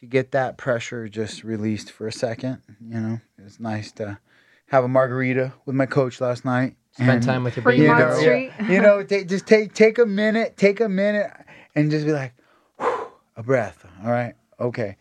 [0.00, 4.18] to get that pressure just released for a second, you know, it's nice to
[4.66, 6.76] have a margarita with my coach last night.
[6.92, 8.22] Spend and, time with your baby girl.
[8.68, 11.30] You know, t- just take take a minute, take a minute,
[11.74, 12.34] and just be like,
[13.36, 13.86] a breath.
[14.04, 14.96] All right, okay.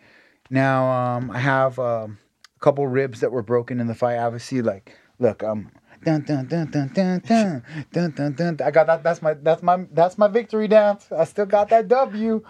[0.54, 2.20] Now um, I have um,
[2.56, 4.18] a couple ribs that were broken in the fight.
[4.18, 5.72] Obviously, like look, um,
[6.06, 8.60] dun dun dun dun dun dun dun dun dun.
[8.64, 9.02] I got that.
[9.02, 11.12] That's my that's my that's my victory dance.
[11.12, 12.44] I still got that W.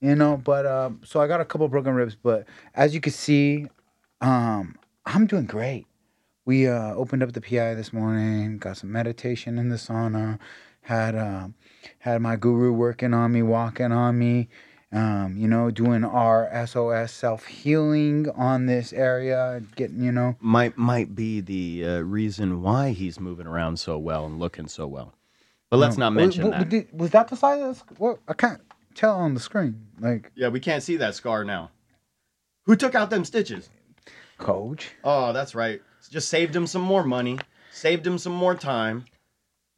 [0.00, 3.12] You know, but um, so I got a couple broken ribs, but as you can
[3.12, 3.66] see,
[4.22, 5.86] um, I'm doing great.
[6.46, 10.38] We uh, opened up the PI this morning, got some meditation in the sauna,
[10.80, 11.56] had um,
[11.98, 14.48] had my guru working on me, walking on me,
[14.94, 20.36] um, you know, doing our SOS self healing on this area, getting you know.
[20.40, 24.86] Might might be the uh, reason why he's moving around so well and looking so
[24.86, 25.12] well.
[25.70, 26.06] But let's No.
[26.06, 26.72] not mention was, that.
[26.72, 27.74] Was, was that the size of the?
[27.74, 28.60] sc- Well, I can't
[28.94, 29.86] tell on the screen.
[30.00, 31.70] Like Yeah, we can't see that scar now.
[32.66, 33.68] Who took out them stitches?
[34.38, 34.90] coach.
[35.04, 35.80] Oh, that's right.
[36.10, 37.38] Just saved him some more money.
[37.72, 39.04] Saved him some more time.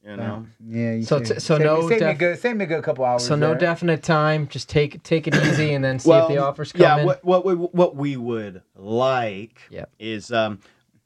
[0.07, 0.47] You know.
[0.65, 0.93] Yeah.
[0.93, 2.69] You So t- so saved me- no saved me a def- good, saved me a
[2.69, 3.27] good couple hours.
[3.27, 3.59] So no there.
[3.59, 4.47] definite time.
[4.47, 7.07] Just take take it easy and then see if the offers come yeah, in.
[7.07, 9.91] what what we, what we would like Yep.
[9.99, 10.61] is um,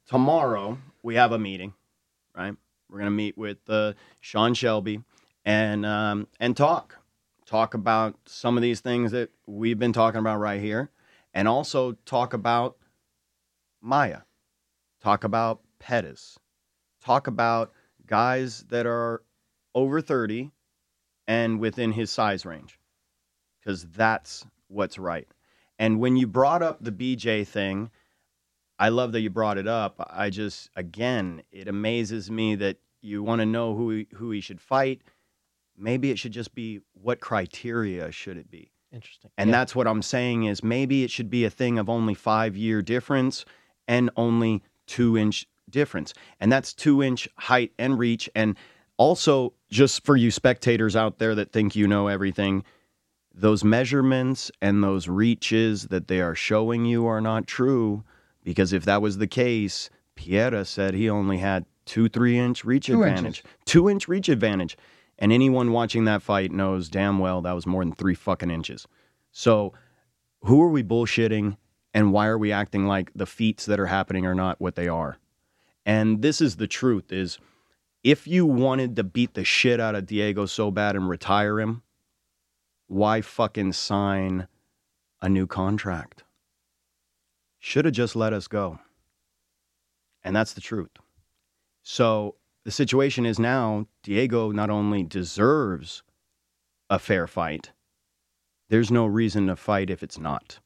[0.07, 1.73] tomorrow we have a meeting,
[2.37, 2.55] right?
[2.91, 5.01] We're gonna meet with uh, Sean Shelby
[5.47, 6.97] and um, and talk
[7.47, 10.91] talk about some of these things that we've been talking about right here,
[11.33, 12.77] and also talk about
[13.81, 14.21] Maia,
[15.03, 16.39] talk about Pettis,
[17.03, 17.73] talk about
[18.11, 19.23] guys that are
[19.75, 20.51] over thirty
[21.27, 22.79] and within his size range
[23.61, 25.29] because that's what's right.
[25.79, 27.91] And when you brought up the BJ thing,
[28.79, 29.95] I love that you brought it up.
[30.11, 34.41] I just, again, it amazes me that you want to know who he, who he
[34.41, 35.03] should fight.
[35.77, 38.73] Maybe it should just be what criteria should it be?
[38.93, 39.31] Interesting.
[39.39, 39.53] And Yeah.
[39.53, 42.83] that's what I'm saying is maybe it should be a thing of only five year
[42.83, 43.45] difference
[43.87, 46.15] and only two inch difference.
[46.41, 48.29] And that's two inch height and reach.
[48.35, 48.57] And
[48.97, 52.65] also, just for you spectators out there that think you know everything,
[53.35, 58.05] those measurements and those reaches that they are showing you are not true.
[58.43, 62.87] Because if that was the case, Pereira said he only had two, three inch reach
[62.87, 63.43] Two advantage.
[63.65, 64.77] Two inch reach advantage.
[65.19, 68.87] And anyone watching that fight knows damn well that was more than three fucking inches.
[69.33, 69.73] So
[70.43, 71.57] who are we bullshitting
[71.93, 74.89] and why are we acting like the feats that are happening are not what they
[74.89, 75.19] are?
[75.91, 77.41] And this is the truth is
[78.05, 81.83] if you wanted to beat the shit out of Diego so bad and retire him,
[82.87, 84.47] why fucking sign
[85.21, 86.23] a new contract?
[87.59, 88.79] Should have just let us go.
[90.23, 90.93] And that's the truth.
[91.83, 96.05] So the situation is now Diego not only deserves
[96.89, 97.73] a fair fight,
[98.69, 100.61] there's no reason to fight if it's not.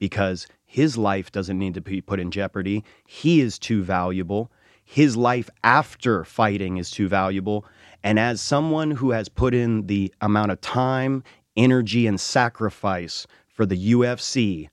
[0.00, 2.84] Because his life doesn't need to be put in jeopardy.
[3.06, 4.50] He is too valuable.
[4.84, 7.64] His life after fighting is too valuable.
[8.02, 11.22] And as someone who has put in the amount of time,
[11.56, 14.68] energy, and sacrifice for the UFC,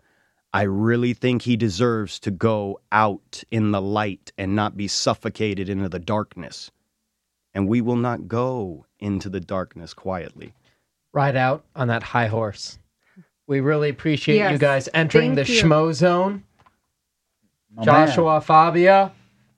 [0.52, 5.70] I really think he deserves to go out in the light and not be suffocated
[5.70, 6.70] into the darkness.
[7.54, 10.54] And we will not go into the darkness quietly.
[11.12, 12.78] Ride out on that high horse.
[13.48, 15.64] We really appreciate you guys entering thank the you.
[15.64, 16.42] Schmozone.
[17.76, 18.08] My man.
[18.08, 19.12] Joshua Fabia,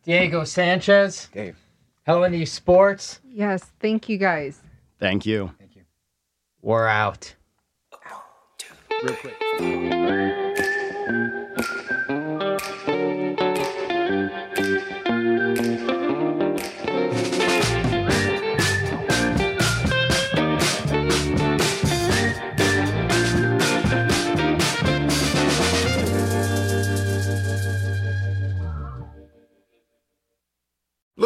[0.03, 1.57] Diego Sanchez, Dave.
[2.03, 3.19] Helen Sports.
[3.27, 4.61] Yes, thank you guys.
[4.99, 5.51] Thank you.
[5.59, 5.83] Thank you.
[6.61, 7.35] We're out.
[9.03, 9.35] Real quick.